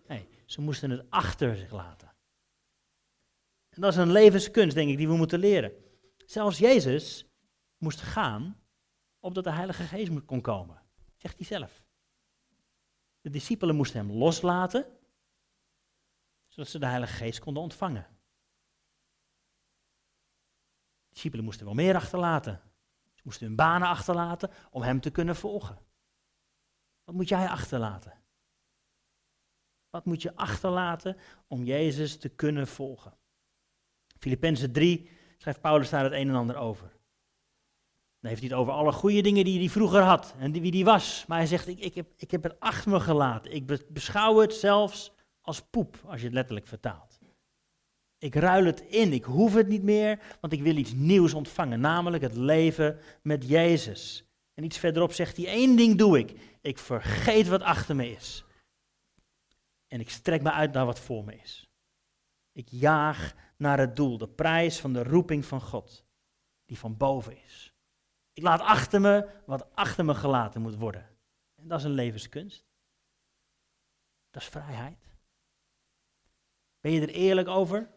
Nee, 0.08 0.30
ze 0.46 0.62
moesten 0.62 0.90
het 0.90 1.06
achter 1.10 1.58
zich 1.58 1.72
laten. 1.72 2.16
En 3.70 3.82
dat 3.82 3.92
is 3.92 3.98
een 3.98 4.12
levenskunst, 4.12 4.76
denk 4.76 4.90
ik, 4.90 4.98
die 4.98 5.08
we 5.08 5.16
moeten 5.16 5.40
leren. 5.40 5.72
Zelfs 6.26 6.58
Jezus 6.58 7.26
moest 7.78 8.02
gaan, 8.02 8.62
opdat 9.20 9.44
de 9.44 9.52
Heilige 9.52 9.84
Geest 9.84 10.26
kon 10.26 10.42
komen. 10.42 10.82
Zegt 11.18 11.38
hij 11.38 11.46
zelf. 11.46 11.84
De 13.22 13.30
discipelen 13.30 13.76
moesten 13.76 14.00
hem 14.00 14.12
loslaten, 14.12 14.86
zodat 16.48 16.70
ze 16.72 16.80
de 16.80 16.86
Heilige 16.86 17.14
Geest 17.14 17.40
konden 17.40 17.64
ontvangen. 17.64 18.08
De 21.07 21.07
discipelen 21.18 21.46
moesten 21.46 21.66
wel 21.66 21.76
meer 21.76 21.96
achterlaten. 21.96 22.62
Ze 23.14 23.22
moesten 23.24 23.48
hun 23.48 23.56
banen 23.56 23.88
achterlaten 23.88 24.50
om 24.72 24.82
hem 24.82 25.00
te 25.00 25.10
kunnen 25.10 25.36
volgen. 25.36 25.78
Wat 27.04 27.16
moet 27.16 27.30
jij 27.30 27.48
achterlaten? 27.48 28.14
Wat 29.90 30.06
moet 30.06 30.22
je 30.22 30.36
achterlaten 30.36 31.18
om 31.48 31.64
Jezus 31.64 32.18
te 32.18 32.30
kunnen 32.30 32.68
volgen? 32.68 33.14
Filippenzen 34.20 34.72
3 34.72 35.10
schrijft 35.38 35.62
Paulus 35.62 35.90
daar 35.90 36.04
het 36.04 36.14
een 36.14 36.30
en 36.30 36.36
ander 36.36 36.56
over. 36.56 36.88
Dan 38.20 38.30
heeft 38.30 38.42
hij 38.42 38.50
het 38.50 38.60
over 38.60 38.74
alle 38.74 38.92
goede 38.92 39.22
dingen 39.22 39.46
die 39.46 39.60
hij 39.60 39.70
vroeger 39.70 40.02
had 40.02 40.36
en 40.38 40.52
wie 40.52 40.72
hij 40.72 40.84
was. 40.84 41.26
Maar 41.28 41.38
hij 41.38 41.48
zegt, 41.48 41.68
ik, 41.68 41.80
ik, 41.80 41.96
heb, 41.96 42.08
ik 42.18 42.32
heb 42.32 42.44
het 42.44 42.60
achter 42.60 42.92
me 42.92 43.00
gelaten. 43.00 43.52
Ik 43.52 43.94
beschouw 43.94 44.40
het 44.40 44.54
zelfs 44.54 45.12
als 45.42 45.62
poep, 45.62 46.04
als 46.06 46.20
je 46.20 46.26
het 46.26 46.36
letterlijk 46.36 46.68
vertaalt. 46.68 47.17
Ik 48.18 48.36
ruil 48.36 48.66
het 48.66 48.80
in, 48.80 49.14
ik 49.14 49.24
hoef 49.24 49.54
het 49.54 49.68
niet 49.68 49.84
meer, 49.84 50.38
want 50.42 50.54
ik 50.54 50.62
wil 50.62 50.76
iets 50.76 50.94
nieuws 50.94 51.34
ontvangen, 51.34 51.80
namelijk 51.80 52.24
het 52.24 52.36
leven 52.36 53.00
met 53.22 53.48
Jezus. 53.48 54.26
En 54.54 54.64
iets 54.64 54.78
verderop 54.78 55.14
zegt 55.14 55.38
hij, 55.38 55.46
één 55.46 55.76
ding 55.76 55.98
doe 55.98 56.20
ik, 56.20 56.40
ik 56.62 56.78
vergeet 56.78 57.48
wat 57.48 57.62
achter 57.62 57.96
me 57.96 58.12
is. 58.12 58.46
En 59.88 60.00
ik 60.00 60.10
strek 60.10 60.42
me 60.42 60.52
uit 60.52 60.74
naar 60.74 60.86
wat 60.86 61.00
voor 61.00 61.24
me 61.24 61.36
is. 61.36 61.70
Ik 62.52 62.68
jaag 62.70 63.34
naar 63.58 63.80
het 63.80 63.96
doel, 63.96 64.18
de 64.18 64.28
prijs 64.30 64.80
van 64.80 64.94
de 64.94 65.04
roeping 65.04 65.46
van 65.46 65.62
God, 65.62 66.06
die 66.66 66.78
van 66.78 66.98
boven 66.98 67.44
is. 67.44 67.74
Ik 68.34 68.44
laat 68.44 68.62
achter 68.62 69.02
me 69.02 69.30
wat 69.46 69.76
achter 69.76 70.06
me 70.06 70.16
gelaten 70.16 70.62
moet 70.62 70.76
worden. 70.76 71.10
En 71.56 71.68
dat 71.68 71.80
is 71.80 71.86
een 71.86 71.92
levenskunst. 71.92 72.66
Dat 74.30 74.42
is 74.42 74.48
vrijheid. 74.48 75.16
Ben 76.80 76.92
je 76.92 77.02
er 77.02 77.10
eerlijk 77.10 77.48
over? 77.48 77.96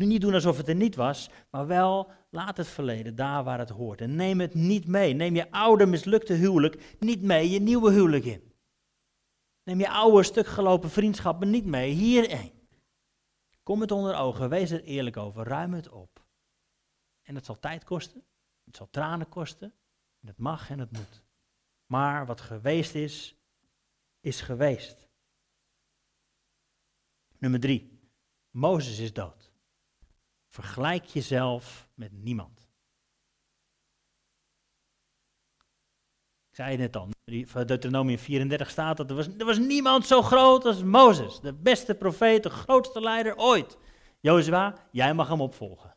Nu 0.00 0.06
niet 0.06 0.20
doen 0.20 0.34
alsof 0.34 0.56
het 0.56 0.68
er 0.68 0.74
niet 0.74 0.96
was, 0.96 1.30
maar 1.50 1.66
wel 1.66 2.12
laat 2.30 2.56
het 2.56 2.66
verleden 2.68 3.14
daar 3.16 3.44
waar 3.44 3.58
het 3.58 3.68
hoort. 3.68 4.00
En 4.00 4.14
neem 4.14 4.40
het 4.40 4.54
niet 4.54 4.86
mee. 4.86 5.14
Neem 5.14 5.34
je 5.34 5.50
oude 5.50 5.86
mislukte 5.86 6.32
huwelijk 6.32 6.96
niet 6.98 7.22
mee 7.22 7.50
je 7.50 7.60
nieuwe 7.60 7.92
huwelijk 7.92 8.24
in. 8.24 8.52
Neem 9.62 9.78
je 9.78 9.90
oude 9.90 10.22
stuk 10.22 10.46
gelopen 10.46 10.90
vriendschappen 10.90 11.50
niet 11.50 11.64
mee 11.64 11.92
hierheen. 11.92 12.68
Kom 13.62 13.80
het 13.80 13.90
onder 13.90 14.16
ogen, 14.16 14.48
wees 14.48 14.70
er 14.70 14.82
eerlijk 14.82 15.16
over, 15.16 15.46
ruim 15.46 15.74
het 15.74 15.88
op. 15.88 16.24
En 17.22 17.34
het 17.34 17.44
zal 17.44 17.58
tijd 17.58 17.84
kosten, 17.84 18.24
het 18.64 18.76
zal 18.76 18.88
tranen 18.90 19.28
kosten, 19.28 19.74
en 20.20 20.28
het 20.28 20.38
mag 20.38 20.70
en 20.70 20.78
het 20.78 20.92
moet. 20.92 21.22
Maar 21.86 22.26
wat 22.26 22.40
geweest 22.40 22.94
is, 22.94 23.36
is 24.20 24.40
geweest. 24.40 25.08
Nummer 27.38 27.60
drie. 27.60 27.98
Mozes 28.50 28.98
is 28.98 29.12
dood. 29.12 29.49
Vergelijk 30.50 31.04
jezelf 31.04 31.88
met 31.94 32.12
niemand. 32.12 32.68
Ik 36.48 36.56
zei 36.56 36.70
het 36.70 36.78
net 36.78 36.96
al, 36.96 37.08
Deuteronomium 37.64 38.18
34 38.18 38.70
staat 38.70 38.96
dat 38.96 39.10
er 39.10 39.16
was, 39.16 39.28
er 39.28 39.44
was 39.44 39.58
niemand 39.58 40.06
zo 40.06 40.22
groot 40.22 40.64
als 40.64 40.82
Mozes. 40.82 41.40
De 41.40 41.52
beste 41.52 41.94
profeet, 41.94 42.42
de 42.42 42.50
grootste 42.50 43.00
leider 43.00 43.36
ooit. 43.36 43.78
Jozua, 44.20 44.88
jij 44.90 45.14
mag 45.14 45.28
hem 45.28 45.40
opvolgen. 45.40 45.96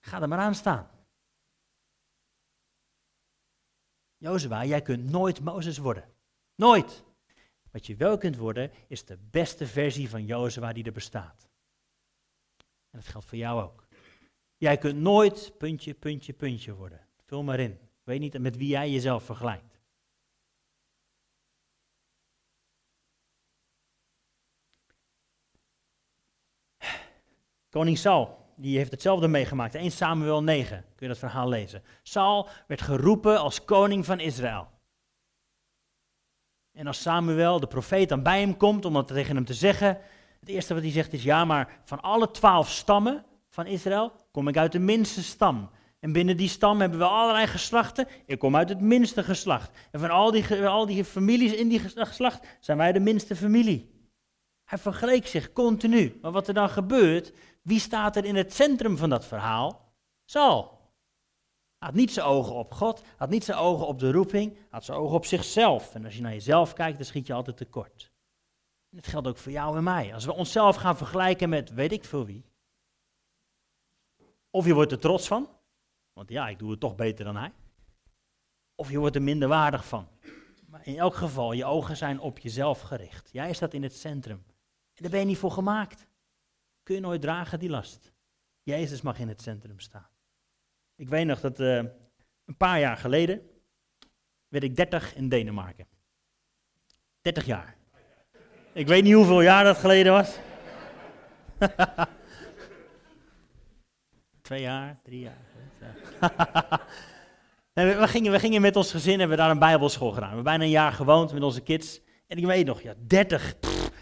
Ga 0.00 0.22
er 0.22 0.28
maar 0.28 0.38
aan 0.38 0.54
staan. 0.54 0.90
Jozua, 4.16 4.64
jij 4.64 4.82
kunt 4.82 5.10
nooit 5.10 5.40
Mozes 5.40 5.78
worden. 5.78 6.14
Nooit. 6.54 7.04
Wat 7.70 7.86
je 7.86 7.96
wel 7.96 8.18
kunt 8.18 8.36
worden, 8.36 8.70
is 8.88 9.04
de 9.04 9.18
beste 9.30 9.66
versie 9.66 10.08
van 10.08 10.24
Jozua 10.24 10.72
die 10.72 10.84
er 10.84 10.92
bestaat. 10.92 11.52
En 12.94 13.00
dat 13.00 13.08
geldt 13.08 13.26
voor 13.26 13.38
jou 13.38 13.62
ook. 13.62 13.86
Jij 14.56 14.78
kunt 14.78 14.98
nooit 14.98 15.52
puntje, 15.58 15.94
puntje, 15.94 16.32
puntje 16.32 16.74
worden. 16.74 17.06
Vul 17.24 17.42
maar 17.42 17.60
in. 17.60 17.72
Ik 17.72 18.04
weet 18.04 18.20
niet 18.20 18.38
met 18.38 18.56
wie 18.56 18.68
jij 18.68 18.90
jezelf 18.90 19.24
vergelijkt. 19.24 19.80
Koning 27.68 27.98
Saul, 27.98 28.52
die 28.56 28.76
heeft 28.76 28.90
hetzelfde 28.90 29.28
meegemaakt. 29.28 29.74
1 29.74 29.90
Samuel 29.90 30.42
9, 30.42 30.84
kun 30.94 31.06
je 31.06 31.08
dat 31.08 31.18
verhaal 31.18 31.48
lezen. 31.48 31.82
Saul 32.02 32.48
werd 32.66 32.82
geroepen 32.82 33.40
als 33.40 33.64
koning 33.64 34.04
van 34.04 34.20
Israël. 34.20 34.68
En 36.72 36.86
als 36.86 37.02
Samuel, 37.02 37.60
de 37.60 37.66
profeet, 37.66 38.08
dan 38.08 38.22
bij 38.22 38.40
hem 38.40 38.56
komt 38.56 38.84
om 38.84 38.92
dat 38.92 39.08
tegen 39.08 39.36
hem 39.36 39.44
te 39.44 39.54
zeggen, 39.54 40.00
het 40.44 40.54
eerste 40.54 40.74
wat 40.74 40.82
hij 40.82 40.92
zegt 40.92 41.12
is, 41.12 41.22
ja, 41.22 41.44
maar 41.44 41.80
van 41.84 42.00
alle 42.00 42.30
twaalf 42.30 42.70
stammen 42.70 43.24
van 43.48 43.66
Israël 43.66 44.12
kom 44.30 44.48
ik 44.48 44.56
uit 44.56 44.72
de 44.72 44.78
minste 44.78 45.22
stam. 45.22 45.70
En 46.00 46.12
binnen 46.12 46.36
die 46.36 46.48
stam 46.48 46.80
hebben 46.80 46.98
we 46.98 47.04
allerlei 47.04 47.46
geslachten. 47.46 48.08
Ik 48.26 48.38
kom 48.38 48.56
uit 48.56 48.68
het 48.68 48.80
minste 48.80 49.22
geslacht. 49.22 49.70
En 49.90 50.00
van 50.00 50.10
al 50.10 50.30
die, 50.30 50.66
al 50.66 50.86
die 50.86 51.04
families 51.04 51.52
in 51.52 51.68
die 51.68 51.78
geslacht 51.78 52.46
zijn 52.60 52.78
wij 52.78 52.92
de 52.92 53.00
minste 53.00 53.36
familie. 53.36 54.08
Hij 54.64 54.78
vergeleek 54.78 55.26
zich 55.26 55.52
continu. 55.52 56.18
Maar 56.22 56.32
wat 56.32 56.48
er 56.48 56.54
dan 56.54 56.68
gebeurt, 56.68 57.32
wie 57.62 57.80
staat 57.80 58.16
er 58.16 58.24
in 58.24 58.36
het 58.36 58.54
centrum 58.54 58.96
van 58.96 59.10
dat 59.10 59.24
verhaal? 59.26 59.92
Saul 60.24 60.72
had 61.78 61.94
niet 61.94 62.12
zijn 62.12 62.26
ogen 62.26 62.54
op 62.54 62.72
God, 62.72 63.02
had 63.16 63.30
niet 63.30 63.44
zijn 63.44 63.58
ogen 63.58 63.86
op 63.86 63.98
de 63.98 64.12
roeping, 64.12 64.56
had 64.70 64.84
zijn 64.84 64.98
ogen 64.98 65.16
op 65.16 65.24
zichzelf. 65.24 65.94
En 65.94 66.04
als 66.04 66.14
je 66.16 66.22
naar 66.22 66.32
jezelf 66.32 66.72
kijkt, 66.72 66.96
dan 66.96 67.06
schiet 67.06 67.26
je 67.26 67.32
altijd 67.32 67.56
tekort. 67.56 68.13
En 68.94 69.00
dat 69.00 69.10
geldt 69.10 69.26
ook 69.26 69.36
voor 69.36 69.52
jou 69.52 69.76
en 69.76 69.84
mij. 69.84 70.14
Als 70.14 70.24
we 70.24 70.32
onszelf 70.32 70.76
gaan 70.76 70.96
vergelijken 70.96 71.48
met 71.48 71.70
weet 71.70 71.92
ik 71.92 72.04
veel 72.04 72.26
wie. 72.26 72.44
Of 74.50 74.66
je 74.66 74.74
wordt 74.74 74.92
er 74.92 74.98
trots 74.98 75.26
van, 75.26 75.48
want 76.12 76.28
ja, 76.28 76.48
ik 76.48 76.58
doe 76.58 76.70
het 76.70 76.80
toch 76.80 76.94
beter 76.94 77.24
dan 77.24 77.36
hij. 77.36 77.52
Of 78.74 78.90
je 78.90 78.98
wordt 78.98 79.16
er 79.16 79.22
minder 79.22 79.48
waardig 79.48 79.86
van. 79.86 80.08
Maar 80.66 80.86
in 80.86 80.98
elk 80.98 81.14
geval, 81.14 81.52
je 81.52 81.64
ogen 81.64 81.96
zijn 81.96 82.20
op 82.20 82.38
jezelf 82.38 82.80
gericht. 82.80 83.30
Jij 83.32 83.52
staat 83.52 83.74
in 83.74 83.82
het 83.82 83.96
centrum. 83.96 84.44
En 84.92 85.02
daar 85.02 85.10
ben 85.10 85.20
je 85.20 85.26
niet 85.26 85.38
voor 85.38 85.50
gemaakt. 85.50 86.06
Kun 86.82 86.94
je 86.94 87.00
nooit 87.00 87.20
dragen 87.20 87.58
die 87.58 87.70
last. 87.70 88.12
Jezus 88.62 89.02
mag 89.02 89.18
in 89.18 89.28
het 89.28 89.42
centrum 89.42 89.80
staan. 89.80 90.10
Ik 90.94 91.08
weet 91.08 91.26
nog 91.26 91.40
dat 91.40 91.60
uh, 91.60 91.76
een 92.44 92.56
paar 92.56 92.80
jaar 92.80 92.96
geleden 92.96 93.50
werd 94.48 94.64
ik 94.64 94.76
30 94.76 95.14
in 95.14 95.28
Denemarken. 95.28 95.86
30 97.20 97.44
jaar. 97.44 97.82
Ik 98.74 98.86
weet 98.86 99.02
niet 99.04 99.14
hoeveel 99.14 99.40
jaar 99.40 99.64
dat 99.64 99.76
geleden 99.76 100.12
was. 100.12 100.36
Twee 104.42 104.60
jaar, 104.60 105.00
drie 105.02 105.20
jaar. 105.20 105.38
we, 107.72 108.08
gingen, 108.08 108.32
we 108.32 108.38
gingen 108.38 108.60
met 108.60 108.76
ons 108.76 108.90
gezin, 108.90 109.18
hebben 109.18 109.36
we 109.36 109.42
daar 109.42 109.50
een 109.50 109.58
bijbelschool 109.58 110.08
gedaan. 110.10 110.28
We 110.28 110.34
hebben 110.34 110.44
bijna 110.44 110.64
een 110.64 110.70
jaar 110.70 110.92
gewoond 110.92 111.32
met 111.32 111.42
onze 111.42 111.60
kids. 111.60 112.00
En 112.26 112.38
ik 112.38 112.44
weet 112.44 112.66
nog, 112.66 112.82
ja, 112.82 112.94
30. 113.06 113.54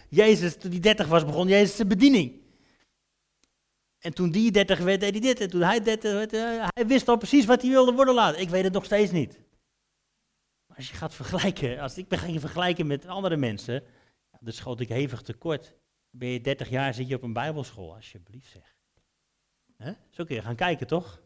Jezus, 0.08 0.56
toen 0.56 0.70
die 0.70 0.80
30 0.80 1.06
was, 1.06 1.24
begon 1.24 1.48
Jezus 1.48 1.76
zijn 1.76 1.88
bediening. 1.88 2.40
En 3.98 4.14
toen 4.14 4.30
die 4.30 4.50
30 4.50 4.78
werd, 4.78 5.00
deed 5.00 5.12
hij 5.12 5.20
dit. 5.20 5.40
En 5.40 5.50
toen 5.50 5.62
hij 5.62 5.82
30 5.82 6.12
werd, 6.12 6.32
uh, 6.32 6.66
hij 6.66 6.86
wist 6.86 7.08
al 7.08 7.16
precies 7.16 7.44
wat 7.44 7.62
hij 7.62 7.70
wilde 7.70 7.92
worden 7.92 8.14
laten. 8.14 8.40
Ik 8.40 8.48
weet 8.48 8.64
het 8.64 8.72
nog 8.72 8.84
steeds 8.84 9.10
niet. 9.10 9.40
Maar 10.66 10.76
als 10.76 10.88
je 10.90 10.96
gaat 10.96 11.14
vergelijken, 11.14 11.78
als 11.78 11.98
ik 11.98 12.08
ben 12.08 12.18
gaan 12.18 12.40
vergelijken 12.40 12.86
met 12.86 13.06
andere 13.06 13.36
mensen, 13.36 13.82
dan 14.44 14.52
schoot 14.52 14.80
ik 14.80 14.88
hevig 14.88 15.22
tekort. 15.22 15.76
Ben 16.10 16.28
je 16.28 16.40
30 16.40 16.68
jaar, 16.68 16.94
zit 16.94 17.08
je 17.08 17.14
op 17.14 17.22
een 17.22 17.32
bijbelschool, 17.32 17.94
alsjeblieft 17.94 18.50
zeg. 18.50 18.76
Zo 20.10 20.24
kun 20.24 20.34
je 20.34 20.42
gaan 20.42 20.56
kijken, 20.56 20.86
toch? 20.86 21.22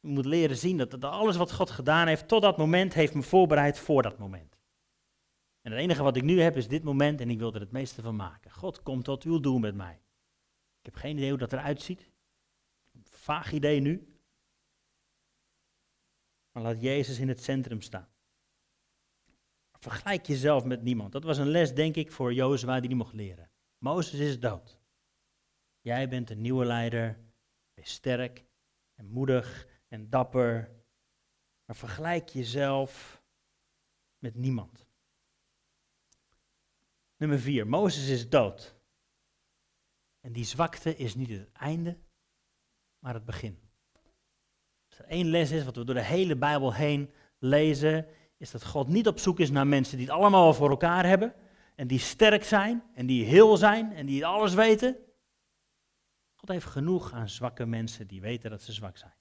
Je 0.00 0.08
moet 0.08 0.24
leren 0.24 0.56
zien 0.56 0.76
dat, 0.76 0.90
dat 0.90 1.04
alles 1.04 1.36
wat 1.36 1.52
God 1.52 1.70
gedaan 1.70 2.06
heeft 2.06 2.28
tot 2.28 2.42
dat 2.42 2.56
moment, 2.56 2.94
heeft 2.94 3.14
me 3.14 3.22
voorbereid 3.22 3.78
voor 3.78 4.02
dat 4.02 4.18
moment. 4.18 4.58
En 5.60 5.70
het 5.70 5.80
enige 5.80 6.02
wat 6.02 6.16
ik 6.16 6.22
nu 6.22 6.40
heb 6.40 6.56
is 6.56 6.68
dit 6.68 6.82
moment 6.82 7.20
en 7.20 7.30
ik 7.30 7.38
wil 7.38 7.54
er 7.54 7.60
het 7.60 7.72
meeste 7.72 8.02
van 8.02 8.16
maken. 8.16 8.50
God 8.50 8.82
komt 8.82 9.04
tot 9.04 9.22
uw 9.22 9.40
doel 9.40 9.58
met 9.58 9.74
mij. 9.74 10.02
Ik 10.78 10.84
heb 10.84 10.94
geen 10.94 11.16
idee 11.16 11.28
hoe 11.28 11.38
dat 11.38 11.52
eruit 11.52 11.82
ziet. 11.82 12.10
Vaag 13.02 13.52
idee 13.52 13.80
nu. 13.80 14.18
Maar 16.50 16.62
laat 16.62 16.82
Jezus 16.82 17.18
in 17.18 17.28
het 17.28 17.42
centrum 17.42 17.80
staan. 17.80 18.13
Vergelijk 19.84 20.26
jezelf 20.26 20.64
met 20.64 20.82
niemand. 20.82 21.12
Dat 21.12 21.24
was 21.24 21.38
een 21.38 21.48
les, 21.48 21.74
denk 21.74 21.96
ik, 21.96 22.12
voor 22.12 22.32
Jozua 22.32 22.80
die 22.80 22.88
die 22.88 22.96
mocht 22.96 23.12
leren. 23.12 23.50
Mozes 23.78 24.20
is 24.20 24.40
dood. 24.40 24.78
Jij 25.80 26.08
bent 26.08 26.30
een 26.30 26.40
nieuwe 26.40 26.64
leider. 26.64 27.18
Wees 27.74 27.92
sterk 27.92 28.44
en 28.94 29.06
moedig 29.06 29.68
en 29.88 30.10
dapper. 30.10 30.70
Maar 31.64 31.76
vergelijk 31.76 32.28
jezelf 32.28 33.22
met 34.18 34.34
niemand. 34.34 34.86
Nummer 37.16 37.38
vier. 37.38 37.66
Mozes 37.66 38.08
is 38.08 38.28
dood. 38.28 38.74
En 40.20 40.32
die 40.32 40.44
zwakte 40.44 40.96
is 40.96 41.14
niet 41.14 41.30
het 41.30 41.52
einde, 41.52 41.98
maar 42.98 43.14
het 43.14 43.24
begin. 43.24 43.58
Als 44.86 44.98
er 44.98 45.04
één 45.04 45.26
les 45.26 45.50
is 45.50 45.64
wat 45.64 45.76
we 45.76 45.84
door 45.84 45.94
de 45.94 46.02
hele 46.02 46.36
Bijbel 46.36 46.74
heen 46.74 47.10
lezen, 47.38 48.06
is 48.36 48.50
dat 48.50 48.64
God 48.64 48.88
niet 48.88 49.06
op 49.06 49.18
zoek 49.18 49.40
is 49.40 49.50
naar 49.50 49.66
mensen 49.66 49.96
die 49.96 50.06
het 50.06 50.16
allemaal 50.16 50.54
voor 50.54 50.70
elkaar 50.70 51.06
hebben. 51.06 51.34
En 51.74 51.86
die 51.86 51.98
sterk 51.98 52.44
zijn 52.44 52.82
en 52.94 53.06
die 53.06 53.24
heel 53.24 53.56
zijn 53.56 53.92
en 53.92 54.06
die 54.06 54.26
alles 54.26 54.54
weten. 54.54 54.96
God 56.34 56.48
heeft 56.48 56.66
genoeg 56.66 57.12
aan 57.12 57.28
zwakke 57.28 57.66
mensen 57.66 58.06
die 58.06 58.20
weten 58.20 58.50
dat 58.50 58.62
ze 58.62 58.72
zwak 58.72 58.96
zijn. 58.96 59.14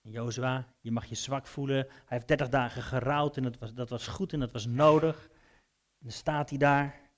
Jozua, 0.00 0.74
je 0.80 0.90
mag 0.90 1.04
je 1.04 1.14
zwak 1.14 1.46
voelen. 1.46 1.86
Hij 1.86 2.04
heeft 2.06 2.28
30 2.28 2.48
dagen 2.48 2.82
gerouwd 2.82 3.36
en 3.36 3.42
dat 3.42 3.58
was, 3.58 3.74
dat 3.74 3.88
was 3.88 4.06
goed 4.06 4.32
en 4.32 4.40
dat 4.40 4.52
was 4.52 4.66
nodig. 4.66 5.28
En 5.98 5.98
dan 5.98 6.12
staat 6.12 6.48
hij 6.48 6.58
daar. 6.58 7.10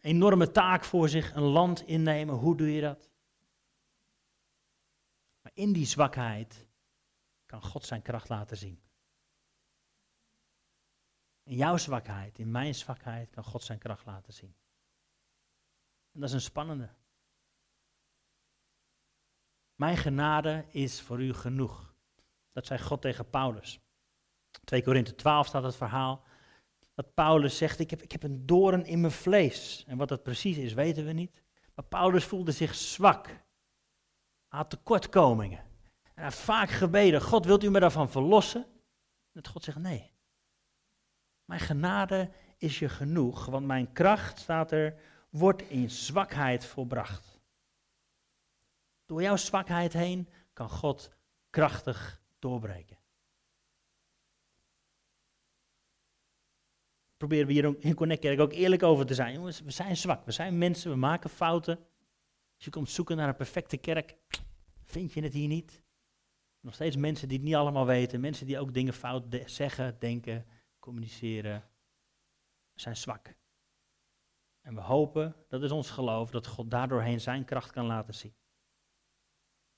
Enorme 0.00 0.50
taak 0.50 0.84
voor 0.84 1.08
zich, 1.08 1.34
een 1.34 1.42
land 1.42 1.86
innemen. 1.86 2.34
Hoe 2.34 2.56
doe 2.56 2.72
je 2.72 2.80
dat? 2.80 3.11
In 5.52 5.72
die 5.72 5.86
zwakheid 5.86 6.68
kan 7.46 7.62
God 7.62 7.84
zijn 7.86 8.02
kracht 8.02 8.28
laten 8.28 8.56
zien. 8.56 8.80
In 11.42 11.56
jouw 11.56 11.76
zwakheid, 11.76 12.38
in 12.38 12.50
mijn 12.50 12.74
zwakheid, 12.74 13.30
kan 13.30 13.44
God 13.44 13.62
zijn 13.62 13.78
kracht 13.78 14.06
laten 14.06 14.32
zien. 14.32 14.54
En 16.12 16.20
dat 16.20 16.28
is 16.28 16.34
een 16.34 16.40
spannende. 16.40 16.90
Mijn 19.74 19.96
genade 19.96 20.64
is 20.70 21.00
voor 21.00 21.22
u 21.22 21.34
genoeg. 21.34 21.94
Dat 22.52 22.66
zei 22.66 22.80
God 22.80 23.02
tegen 23.02 23.30
Paulus. 23.30 23.80
2 24.64 24.82
Korinthe 24.82 25.14
12 25.14 25.46
staat 25.46 25.62
het 25.62 25.76
verhaal. 25.76 26.24
Dat 26.94 27.14
Paulus 27.14 27.56
zegt, 27.56 27.78
ik 27.78 27.90
heb, 27.90 28.02
ik 28.02 28.12
heb 28.12 28.22
een 28.22 28.46
doorn 28.46 28.84
in 28.84 29.00
mijn 29.00 29.12
vlees. 29.12 29.84
En 29.86 29.96
wat 29.96 30.08
dat 30.08 30.22
precies 30.22 30.56
is, 30.56 30.72
weten 30.72 31.04
we 31.04 31.12
niet. 31.12 31.42
Maar 31.74 31.84
Paulus 31.84 32.24
voelde 32.24 32.52
zich 32.52 32.74
zwak. 32.74 33.44
Had 34.52 34.70
tekortkomingen. 34.70 35.58
En 36.14 36.22
hij 36.22 36.30
vaak 36.30 36.70
gebeden, 36.70 37.22
God 37.22 37.44
wilt 37.44 37.64
u 37.64 37.70
me 37.70 37.80
daarvan 37.80 38.10
verlossen? 38.10 38.66
Dat 39.32 39.48
God 39.48 39.64
zegt, 39.64 39.78
nee. 39.78 40.12
Mijn 41.44 41.60
genade 41.60 42.30
is 42.58 42.78
je 42.78 42.88
genoeg, 42.88 43.46
want 43.46 43.66
mijn 43.66 43.92
kracht, 43.92 44.38
staat 44.38 44.72
er, 44.72 44.94
wordt 45.30 45.62
in 45.62 45.90
zwakheid 45.90 46.64
volbracht. 46.64 47.40
Door 49.06 49.22
jouw 49.22 49.36
zwakheid 49.36 49.92
heen 49.92 50.28
kan 50.52 50.68
God 50.68 51.10
krachtig 51.50 52.20
doorbreken. 52.38 52.98
Proberen 57.16 57.46
we 57.46 57.52
hier 57.52 57.76
in 57.78 57.94
Connect 57.94 58.20
Kerk 58.20 58.40
ook 58.40 58.52
eerlijk 58.52 58.82
over 58.82 59.06
te 59.06 59.14
zijn. 59.14 59.34
Jongens, 59.34 59.60
we 59.60 59.70
zijn 59.70 59.96
zwak, 59.96 60.24
we 60.24 60.32
zijn 60.32 60.58
mensen, 60.58 60.90
we 60.90 60.96
maken 60.96 61.30
fouten. 61.30 61.86
Als 62.62 62.70
je 62.70 62.78
komt 62.78 62.90
zoeken 62.90 63.16
naar 63.16 63.28
een 63.28 63.36
perfecte 63.36 63.76
kerk, 63.76 64.16
vind 64.84 65.12
je 65.12 65.22
het 65.22 65.32
hier 65.32 65.48
niet. 65.48 65.82
Nog 66.60 66.74
steeds 66.74 66.96
mensen 66.96 67.28
die 67.28 67.36
het 67.36 67.46
niet 67.46 67.54
allemaal 67.54 67.86
weten, 67.86 68.20
mensen 68.20 68.46
die 68.46 68.58
ook 68.58 68.74
dingen 68.74 68.92
fout 68.92 69.24
zeggen, 69.46 69.96
denken, 69.98 70.46
communiceren. 70.78 71.68
Zijn 72.74 72.96
zwak. 72.96 73.34
En 74.60 74.74
we 74.74 74.80
hopen, 74.80 75.36
dat 75.48 75.62
is 75.62 75.70
ons 75.70 75.90
geloof, 75.90 76.30
dat 76.30 76.46
God 76.46 76.70
daardoorheen 76.70 77.20
zijn 77.20 77.44
kracht 77.44 77.70
kan 77.70 77.86
laten 77.86 78.14
zien. 78.14 78.34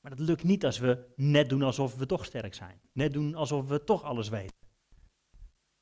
Maar 0.01 0.17
dat 0.17 0.27
lukt 0.27 0.45
niet 0.45 0.65
als 0.65 0.79
we 0.79 1.13
net 1.17 1.49
doen 1.49 1.63
alsof 1.63 1.97
we 1.97 2.07
toch 2.07 2.25
sterk 2.25 2.55
zijn. 2.55 2.81
Net 2.93 3.13
doen 3.13 3.35
alsof 3.35 3.69
we 3.69 3.85
toch 3.85 4.03
alles 4.03 4.29
weten. 4.29 4.57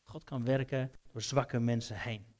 God 0.03 0.25
kan 0.25 0.45
werken 0.45 0.93
door 1.12 1.23
zwakke 1.23 1.59
mensen 1.59 1.97
heen. 1.97 2.32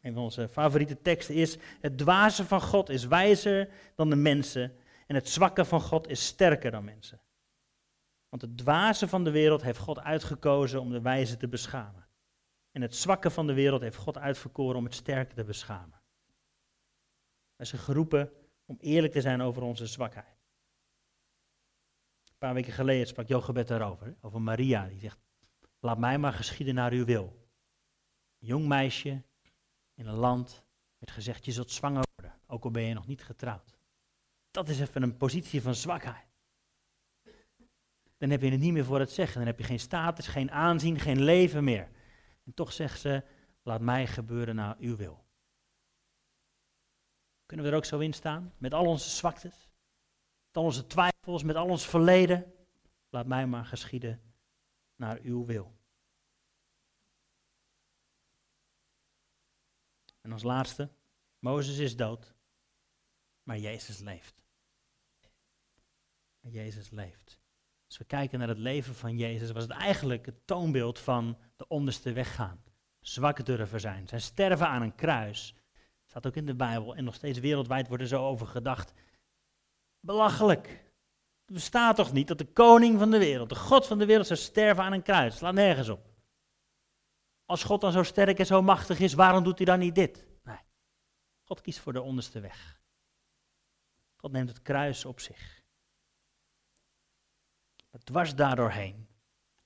Een 0.00 0.12
van 0.14 0.22
onze 0.22 0.48
favoriete 0.48 1.02
teksten 1.02 1.34
is: 1.34 1.58
Het 1.80 1.98
dwaze 1.98 2.44
van 2.44 2.60
God 2.60 2.88
is 2.88 3.06
wijzer 3.06 3.68
dan 3.94 4.10
de 4.10 4.16
mensen 4.16 4.76
en 5.06 5.14
het 5.14 5.28
zwakke 5.28 5.64
van 5.64 5.80
God 5.80 6.08
is 6.08 6.26
sterker 6.26 6.70
dan 6.70 6.84
mensen. 6.84 7.20
Want 8.28 8.42
het 8.42 8.58
dwaze 8.58 9.08
van 9.08 9.24
de 9.24 9.30
wereld 9.30 9.62
heeft 9.62 9.78
God 9.78 9.98
uitgekozen 9.98 10.80
om 10.80 10.90
de 10.90 11.00
wijze 11.00 11.36
te 11.36 11.48
beschamen. 11.48 12.08
En 12.70 12.82
het 12.82 12.96
zwakke 12.96 13.30
van 13.30 13.46
de 13.46 13.52
wereld 13.52 13.80
heeft 13.80 13.96
God 13.96 14.18
uitverkoren 14.18 14.76
om 14.76 14.84
het 14.84 14.94
sterke 14.94 15.34
te 15.34 15.44
beschamen. 15.44 16.00
Wij 17.56 17.66
zijn 17.66 17.80
geroepen 17.80 18.32
om 18.64 18.76
eerlijk 18.80 19.12
te 19.12 19.20
zijn 19.20 19.40
over 19.40 19.62
onze 19.62 19.86
zwakheid. 19.86 20.38
Een 22.24 22.38
paar 22.38 22.54
weken 22.54 22.72
geleden 22.72 23.06
sprak 23.06 23.28
Jochebed 23.28 23.68
daarover, 23.68 24.16
over 24.20 24.42
Maria. 24.42 24.86
Die 24.86 24.98
zegt, 24.98 25.18
laat 25.80 25.98
mij 25.98 26.18
maar 26.18 26.32
geschieden 26.32 26.74
naar 26.74 26.92
uw 26.92 27.04
wil. 27.04 27.48
Jong 28.38 28.66
meisje 28.66 29.22
in 30.00 30.06
een 30.06 30.14
land 30.14 30.62
werd 30.98 31.12
gezegd, 31.12 31.44
je 31.44 31.52
zult 31.52 31.70
zwanger 31.70 32.04
worden, 32.14 32.38
ook 32.46 32.64
al 32.64 32.70
ben 32.70 32.82
je 32.82 32.94
nog 32.94 33.06
niet 33.06 33.22
getrouwd. 33.22 33.78
Dat 34.50 34.68
is 34.68 34.80
even 34.80 35.02
een 35.02 35.16
positie 35.16 35.62
van 35.62 35.74
zwakheid. 35.74 36.26
Dan 38.16 38.30
heb 38.30 38.42
je 38.42 38.50
het 38.50 38.60
niet 38.60 38.72
meer 38.72 38.84
voor 38.84 38.98
het 38.98 39.10
zeggen. 39.10 39.36
Dan 39.36 39.46
heb 39.46 39.58
je 39.58 39.64
geen 39.64 39.80
status, 39.80 40.26
geen 40.26 40.50
aanzien, 40.50 40.98
geen 40.98 41.22
leven 41.22 41.64
meer. 41.64 41.88
En 42.44 42.54
toch 42.54 42.72
zegt 42.72 43.00
ze, 43.00 43.22
laat 43.62 43.80
mij 43.80 44.06
gebeuren 44.06 44.54
naar 44.54 44.76
uw 44.78 44.96
wil. 44.96 45.24
Kunnen 47.46 47.66
we 47.66 47.72
er 47.72 47.78
ook 47.78 47.84
zo 47.84 47.98
in 47.98 48.12
staan? 48.12 48.52
Met 48.58 48.74
al 48.74 48.86
onze 48.86 49.10
zwaktes, 49.10 49.70
met 50.46 50.56
al 50.56 50.64
onze 50.64 50.86
twijfels, 50.86 51.42
met 51.42 51.56
al 51.56 51.68
ons 51.68 51.86
verleden. 51.86 52.54
Laat 53.08 53.26
mij 53.26 53.46
maar 53.46 53.64
geschieden 53.64 54.20
naar 54.96 55.18
uw 55.22 55.44
wil. 55.44 55.79
En 60.20 60.32
als 60.32 60.42
laatste, 60.42 60.90
Mozes 61.38 61.78
is 61.78 61.96
dood, 61.96 62.34
maar 63.42 63.58
Jezus 63.58 63.98
leeft. 63.98 64.42
Jezus 66.40 66.90
leeft. 66.90 67.40
Als 67.86 67.98
we 67.98 68.04
kijken 68.04 68.38
naar 68.38 68.48
het 68.48 68.58
leven 68.58 68.94
van 68.94 69.16
Jezus, 69.16 69.50
was 69.50 69.62
het 69.62 69.72
eigenlijk 69.72 70.26
het 70.26 70.46
toonbeeld 70.46 70.98
van 70.98 71.38
de 71.56 71.68
onderste 71.68 72.12
weg 72.12 72.34
gaan. 72.34 72.62
Zwak 73.00 73.44
durven 73.46 73.80
zijn. 73.80 74.08
Zijn 74.08 74.20
sterven 74.20 74.68
aan 74.68 74.82
een 74.82 74.94
kruis. 74.94 75.54
Staat 76.06 76.26
ook 76.26 76.36
in 76.36 76.46
de 76.46 76.54
Bijbel 76.54 76.96
en 76.96 77.04
nog 77.04 77.14
steeds 77.14 77.38
wereldwijd 77.38 77.88
wordt 77.88 78.02
er 78.02 78.08
zo 78.08 78.26
over 78.26 78.46
gedacht. 78.46 78.92
Belachelijk. 80.00 80.68
Het 81.44 81.54
bestaat 81.54 81.96
toch 81.96 82.12
niet 82.12 82.28
dat 82.28 82.38
de 82.38 82.52
koning 82.52 82.98
van 82.98 83.10
de 83.10 83.18
wereld, 83.18 83.48
de 83.48 83.54
God 83.54 83.86
van 83.86 83.98
de 83.98 84.06
wereld, 84.06 84.26
zou 84.26 84.38
sterven 84.38 84.84
aan 84.84 84.92
een 84.92 85.02
kruis? 85.02 85.36
Slaat 85.36 85.54
nergens 85.54 85.88
op. 85.88 86.09
Als 87.50 87.64
God 87.64 87.80
dan 87.80 87.92
zo 87.92 88.02
sterk 88.02 88.38
en 88.38 88.46
zo 88.46 88.62
machtig 88.62 89.00
is, 89.00 89.14
waarom 89.14 89.44
doet 89.44 89.56
hij 89.56 89.66
dan 89.66 89.78
niet 89.78 89.94
dit? 89.94 90.26
Nee. 90.42 90.58
God 91.44 91.60
kiest 91.60 91.78
voor 91.78 91.92
de 91.92 92.02
onderste 92.02 92.40
weg. 92.40 92.80
God 94.16 94.32
neemt 94.32 94.48
het 94.48 94.62
kruis 94.62 95.04
op 95.04 95.20
zich. 95.20 95.62
Het 97.90 98.06
dwars 98.06 98.34
daardoorheen, 98.34 99.08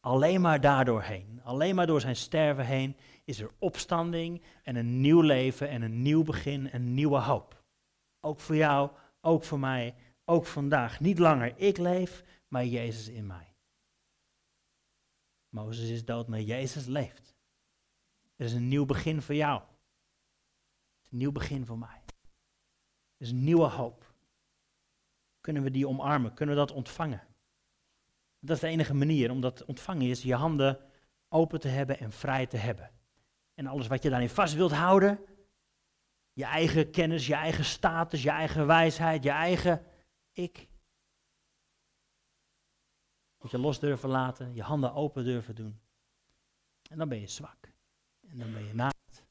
alleen 0.00 0.40
maar 0.40 0.60
daardoorheen, 0.60 1.40
alleen 1.42 1.74
maar 1.74 1.86
door 1.86 2.00
zijn 2.00 2.16
sterven 2.16 2.66
heen, 2.66 2.96
is 3.24 3.40
er 3.40 3.50
opstanding 3.58 4.42
en 4.62 4.76
een 4.76 5.00
nieuw 5.00 5.20
leven 5.20 5.68
en 5.68 5.82
een 5.82 6.02
nieuw 6.02 6.22
begin 6.22 6.70
en 6.70 6.94
nieuwe 6.94 7.18
hoop. 7.18 7.64
Ook 8.20 8.40
voor 8.40 8.56
jou, 8.56 8.90
ook 9.20 9.44
voor 9.44 9.58
mij, 9.58 9.94
ook 10.24 10.46
vandaag. 10.46 11.00
Niet 11.00 11.18
langer 11.18 11.54
ik 11.56 11.78
leef, 11.78 12.24
maar 12.48 12.64
Jezus 12.64 13.08
in 13.08 13.26
mij. 13.26 13.54
Mozes 15.48 15.88
is 15.88 16.04
dood, 16.04 16.28
maar 16.28 16.40
Jezus 16.40 16.86
leeft. 16.86 17.33
Er 18.36 18.44
is 18.44 18.52
een 18.52 18.68
nieuw 18.68 18.84
begin 18.84 19.22
voor 19.22 19.34
jou. 19.34 19.62
Een 21.10 21.18
nieuw 21.18 21.32
begin 21.32 21.66
voor 21.66 21.78
mij. 21.78 22.02
Er 23.16 23.26
is 23.26 23.30
een 23.30 23.44
nieuwe 23.44 23.68
hoop. 23.68 24.14
Kunnen 25.40 25.62
we 25.62 25.70
die 25.70 25.88
omarmen? 25.88 26.34
Kunnen 26.34 26.54
we 26.54 26.60
dat 26.60 26.72
ontvangen? 26.72 27.26
Dat 28.38 28.56
is 28.56 28.62
de 28.62 28.68
enige 28.68 28.94
manier 28.94 29.30
om 29.30 29.40
dat 29.40 29.64
ontvangen, 29.64 30.08
is 30.08 30.22
je 30.22 30.34
handen 30.34 30.80
open 31.28 31.60
te 31.60 31.68
hebben 31.68 31.98
en 31.98 32.12
vrij 32.12 32.46
te 32.46 32.56
hebben. 32.56 32.90
En 33.54 33.66
alles 33.66 33.86
wat 33.86 34.02
je 34.02 34.10
daarin 34.10 34.28
vast 34.28 34.54
wilt 34.54 34.72
houden, 34.72 35.24
je 36.32 36.44
eigen 36.44 36.90
kennis, 36.90 37.26
je 37.26 37.34
eigen 37.34 37.64
status, 37.64 38.22
je 38.22 38.30
eigen 38.30 38.66
wijsheid, 38.66 39.22
je 39.22 39.30
eigen 39.30 39.86
ik, 40.32 40.68
moet 43.38 43.50
je 43.50 43.58
los 43.58 43.78
durven 43.78 44.08
laten, 44.08 44.54
je 44.54 44.62
handen 44.62 44.92
open 44.92 45.24
durven 45.24 45.54
doen. 45.54 45.80
En 46.90 46.98
dan 46.98 47.08
ben 47.08 47.20
je 47.20 47.26
zwak. 47.26 47.73
En 48.34 48.40
dan 48.40 48.52
ben 48.52 48.66
je 48.66 48.74
naakt. 48.74 49.24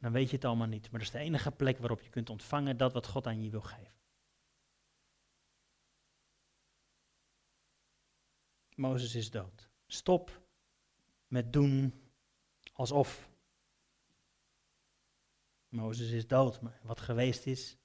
Dan 0.00 0.12
weet 0.12 0.30
je 0.30 0.36
het 0.36 0.44
allemaal 0.44 0.66
niet. 0.66 0.90
Maar 0.90 1.00
dat 1.00 1.08
is 1.08 1.10
de 1.10 1.18
enige 1.18 1.50
plek 1.50 1.78
waarop 1.78 2.00
je 2.00 2.10
kunt 2.10 2.30
ontvangen 2.30 2.76
dat 2.76 2.92
wat 2.92 3.06
God 3.06 3.26
aan 3.26 3.42
je 3.42 3.50
wil 3.50 3.60
geven. 3.60 3.98
Mozes 8.74 9.14
is 9.14 9.30
dood. 9.30 9.68
Stop 9.86 10.42
met 11.26 11.52
doen 11.52 12.10
alsof. 12.72 13.28
Mozes 15.68 16.10
is 16.10 16.26
dood, 16.26 16.60
maar 16.60 16.80
wat 16.82 17.00
geweest 17.00 17.46
is, 17.46 17.76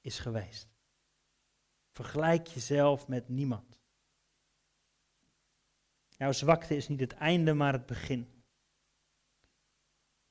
is 0.00 0.18
geweest. 0.18 0.68
Vergelijk 1.90 2.46
jezelf 2.46 3.08
met 3.08 3.28
niemand. 3.28 3.80
Jouw 6.08 6.32
zwakte 6.32 6.76
is 6.76 6.88
niet 6.88 7.00
het 7.00 7.12
einde, 7.12 7.54
maar 7.54 7.72
het 7.72 7.86
begin. 7.86 8.41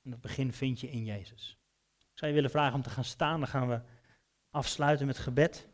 En 0.01 0.11
het 0.11 0.21
begin 0.21 0.53
vind 0.53 0.79
je 0.79 0.89
in 0.89 1.03
Jezus. 1.03 1.57
Ik 1.97 2.17
zou 2.17 2.31
je 2.31 2.37
willen 2.37 2.51
vragen 2.51 2.75
om 2.75 2.81
te 2.81 2.89
gaan 2.89 3.03
staan, 3.03 3.39
dan 3.39 3.49
gaan 3.49 3.67
we 3.67 3.81
afsluiten 4.49 5.05
met 5.05 5.17
gebed. 5.17 5.69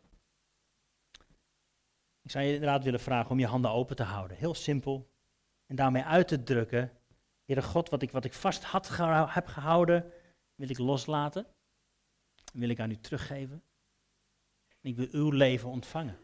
Ik 2.22 2.30
zou 2.30 2.44
je 2.44 2.52
inderdaad 2.52 2.84
willen 2.84 3.00
vragen 3.00 3.30
om 3.30 3.38
je 3.38 3.46
handen 3.46 3.70
open 3.70 3.96
te 3.96 4.02
houden. 4.02 4.36
Heel 4.36 4.54
simpel. 4.54 5.10
En 5.66 5.76
daarmee 5.76 6.02
uit 6.02 6.28
te 6.28 6.42
drukken. 6.42 6.92
Heere 7.44 7.62
God, 7.62 7.88
wat 7.88 8.02
ik, 8.02 8.10
wat 8.10 8.24
ik 8.24 8.32
vast 8.32 8.64
had, 8.64 8.88
heb 9.30 9.46
gehouden, 9.46 10.12
wil 10.54 10.70
ik 10.70 10.78
loslaten. 10.78 11.46
Wil 12.52 12.68
ik 12.68 12.80
aan 12.80 12.90
u 12.90 13.00
teruggeven. 13.00 13.62
En 14.80 14.90
ik 14.90 14.96
wil 14.96 15.08
uw 15.10 15.30
leven 15.30 15.68
ontvangen. 15.68 16.18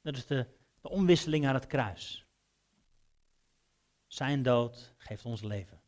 Dat 0.00 0.16
is 0.16 0.26
de, 0.26 0.46
de 0.80 0.88
omwisseling 0.88 1.44
naar 1.44 1.54
het 1.54 1.66
kruis. 1.66 2.26
Zijn 4.06 4.42
dood 4.42 4.94
geeft 4.96 5.24
ons 5.24 5.42
leven. 5.42 5.81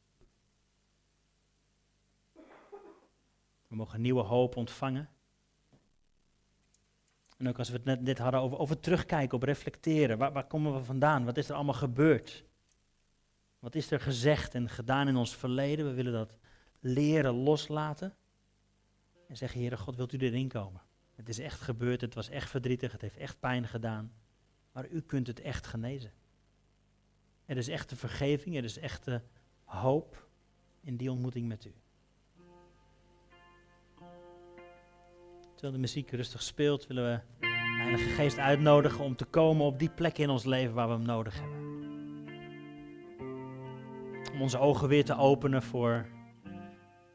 We 3.74 3.80
mogen 3.80 4.00
nieuwe 4.00 4.22
hoop 4.22 4.56
ontvangen. 4.56 5.08
En 7.36 7.48
ook 7.48 7.58
als 7.58 7.68
we 7.68 7.76
het 7.76 7.84
net, 7.84 8.02
net 8.02 8.18
hadden 8.18 8.40
over, 8.40 8.58
over 8.58 8.80
terugkijken, 8.80 9.36
op 9.36 9.42
reflecteren. 9.42 10.18
Waar, 10.18 10.32
waar 10.32 10.46
komen 10.46 10.74
we 10.74 10.84
vandaan? 10.84 11.24
Wat 11.24 11.36
is 11.36 11.48
er 11.48 11.54
allemaal 11.54 11.74
gebeurd? 11.74 12.44
Wat 13.58 13.74
is 13.74 13.90
er 13.90 14.00
gezegd 14.00 14.54
en 14.54 14.68
gedaan 14.68 15.08
in 15.08 15.16
ons 15.16 15.36
verleden? 15.36 15.86
We 15.86 15.92
willen 15.92 16.12
dat 16.12 16.36
leren 16.80 17.34
loslaten. 17.34 18.16
En 19.28 19.36
zeggen, 19.36 19.60
Heere 19.60 19.76
God, 19.76 19.96
wilt 19.96 20.12
u 20.12 20.18
erin 20.18 20.48
komen? 20.48 20.82
Het 21.14 21.28
is 21.28 21.38
echt 21.38 21.60
gebeurd, 21.60 22.00
het 22.00 22.14
was 22.14 22.28
echt 22.28 22.50
verdrietig, 22.50 22.92
het 22.92 23.00
heeft 23.00 23.16
echt 23.16 23.40
pijn 23.40 23.68
gedaan. 23.68 24.12
Maar 24.72 24.88
u 24.88 25.00
kunt 25.00 25.26
het 25.26 25.40
echt 25.40 25.66
genezen. 25.66 26.12
Er 27.44 27.56
is 27.56 27.68
echte 27.68 27.96
vergeving, 27.96 28.56
er 28.56 28.64
is 28.64 28.78
echte 28.78 29.22
hoop 29.64 30.28
in 30.80 30.96
die 30.96 31.10
ontmoeting 31.10 31.48
met 31.48 31.64
u. 31.64 31.74
Terwijl 35.64 35.82
de 35.82 35.88
muziek 35.88 36.10
rustig 36.10 36.42
speelt, 36.42 36.86
willen 36.86 37.10
we 37.10 37.20
de 37.40 37.46
Heilige 37.82 38.08
Geest 38.08 38.38
uitnodigen 38.38 39.04
om 39.04 39.16
te 39.16 39.24
komen 39.24 39.66
op 39.66 39.78
die 39.78 39.90
plek 39.90 40.18
in 40.18 40.30
ons 40.30 40.44
leven 40.44 40.74
waar 40.74 40.86
we 40.88 40.92
hem 40.92 41.02
nodig 41.02 41.40
hebben. 41.40 41.58
Om 44.32 44.42
onze 44.42 44.58
ogen 44.58 44.88
weer 44.88 45.04
te 45.04 45.16
openen 45.16 45.62
voor, 45.62 46.06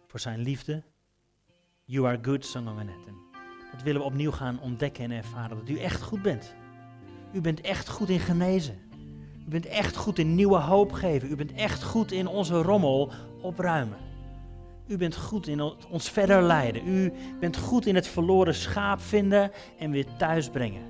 voor 0.08 0.20
zijn 0.20 0.40
liefde. 0.40 0.84
You 1.84 2.08
are 2.08 2.20
good, 2.22 2.46
zongen 2.46 2.76
we 2.76 2.84
net. 2.84 3.14
Dat 3.72 3.82
willen 3.84 4.02
we 4.02 4.08
opnieuw 4.08 4.32
gaan 4.32 4.60
ontdekken 4.60 5.04
en 5.04 5.12
ervaren, 5.12 5.58
dat 5.58 5.70
u 5.70 5.80
echt 5.80 6.02
goed 6.02 6.22
bent. 6.22 6.56
U 7.34 7.42
bent 7.42 7.62
echt 7.62 7.90
goed 7.90 8.10
in 8.10 8.20
genezen. 8.20 8.80
U 9.46 9.50
bent 9.50 9.66
echt 9.66 9.96
goed 9.96 10.20
in 10.20 10.36
nieuwe 10.36 10.60
hoop 10.60 10.92
geven. 10.92 11.32
U 11.32 11.36
bent 11.36 11.52
echt 11.52 11.84
goed 11.84 12.12
in 12.12 12.28
onze 12.28 12.62
rommel 12.62 13.12
opruimen. 13.42 14.09
U 14.89 14.97
bent 14.97 15.15
goed 15.15 15.47
in 15.47 15.62
ons 15.89 16.10
verder 16.10 16.41
leiden. 16.41 16.88
U 16.88 17.13
bent 17.39 17.58
goed 17.58 17.86
in 17.86 17.95
het 17.95 18.08
verloren 18.08 18.56
schaap 18.56 19.02
vinden 19.02 19.52
en 19.78 19.91
weer 19.91 20.06
thuis 20.17 20.49
brengen. 20.49 20.82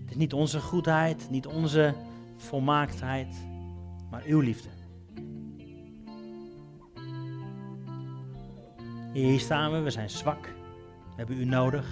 Het 0.00 0.10
is 0.10 0.16
niet 0.16 0.32
onze 0.32 0.60
goedheid, 0.60 1.30
niet 1.30 1.46
onze 1.46 1.94
volmaaktheid, 2.36 3.34
maar 4.10 4.22
uw 4.26 4.40
liefde. 4.40 4.68
Hier 9.12 9.40
staan 9.40 9.72
we, 9.72 9.78
we 9.78 9.90
zijn 9.90 10.10
zwak. 10.10 10.44
We 10.44 11.16
hebben 11.16 11.40
u 11.40 11.44
nodig. 11.44 11.86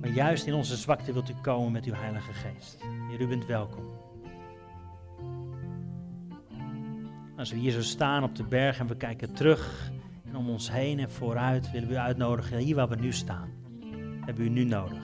Maar 0.00 0.10
juist 0.10 0.46
in 0.46 0.54
onze 0.54 0.76
zwakte 0.76 1.12
wilt 1.12 1.30
u 1.30 1.34
komen 1.42 1.72
met 1.72 1.84
uw 1.84 1.94
Heilige 1.94 2.32
Geest. 2.32 2.78
U 3.20 3.26
bent 3.26 3.46
welkom. 3.46 3.95
Als 7.36 7.50
we 7.50 7.56
hier 7.56 7.72
zo 7.72 7.82
staan 7.82 8.22
op 8.22 8.36
de 8.36 8.42
berg 8.42 8.78
en 8.78 8.86
we 8.86 8.96
kijken 8.96 9.32
terug 9.32 9.90
en 10.28 10.36
om 10.36 10.50
ons 10.50 10.70
heen 10.70 10.98
en 10.98 11.10
vooruit, 11.10 11.70
willen 11.70 11.88
we 11.88 11.94
u 11.94 11.98
uitnodigen, 11.98 12.58
hier 12.58 12.74
waar 12.74 12.88
we 12.88 12.96
nu 12.96 13.12
staan, 13.12 13.50
hebben 14.24 14.44
we 14.44 14.50
u 14.50 14.52
nu 14.52 14.64
nodig. 14.64 15.02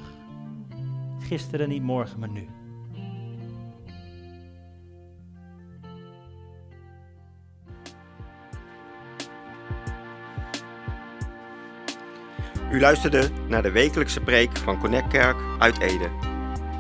Gisteren 1.19 1.69
niet, 1.69 1.83
morgen, 1.83 2.19
maar 2.19 2.29
nu. 2.29 2.47
U 12.71 12.81
luisterde 12.81 13.29
naar 13.49 13.63
de 13.63 13.71
wekelijkse 13.71 14.21
preek 14.21 14.57
van 14.57 14.79
Connect 14.79 15.09
Kerk 15.09 15.37
uit 15.59 15.79
Ede. 15.79 16.11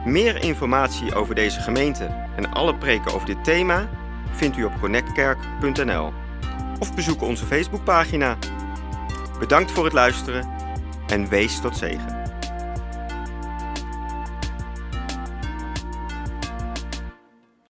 Meer 0.04 0.42
informatie 0.42 1.14
over 1.14 1.34
deze 1.34 1.60
gemeente 1.60 2.04
en 2.36 2.52
alle 2.52 2.74
preken 2.74 3.14
over 3.14 3.26
dit 3.26 3.44
thema 3.44 3.88
vindt 4.32 4.56
u 4.56 4.64
op 4.64 4.80
connectkerk.nl 4.80 6.12
of 6.78 6.94
bezoek 6.94 7.22
onze 7.22 7.46
Facebookpagina. 7.46 8.36
Bedankt 9.38 9.70
voor 9.70 9.84
het 9.84 9.92
luisteren 9.92 10.48
en 11.06 11.28
wees 11.28 11.60
tot 11.60 11.76
zegen. 11.76 12.21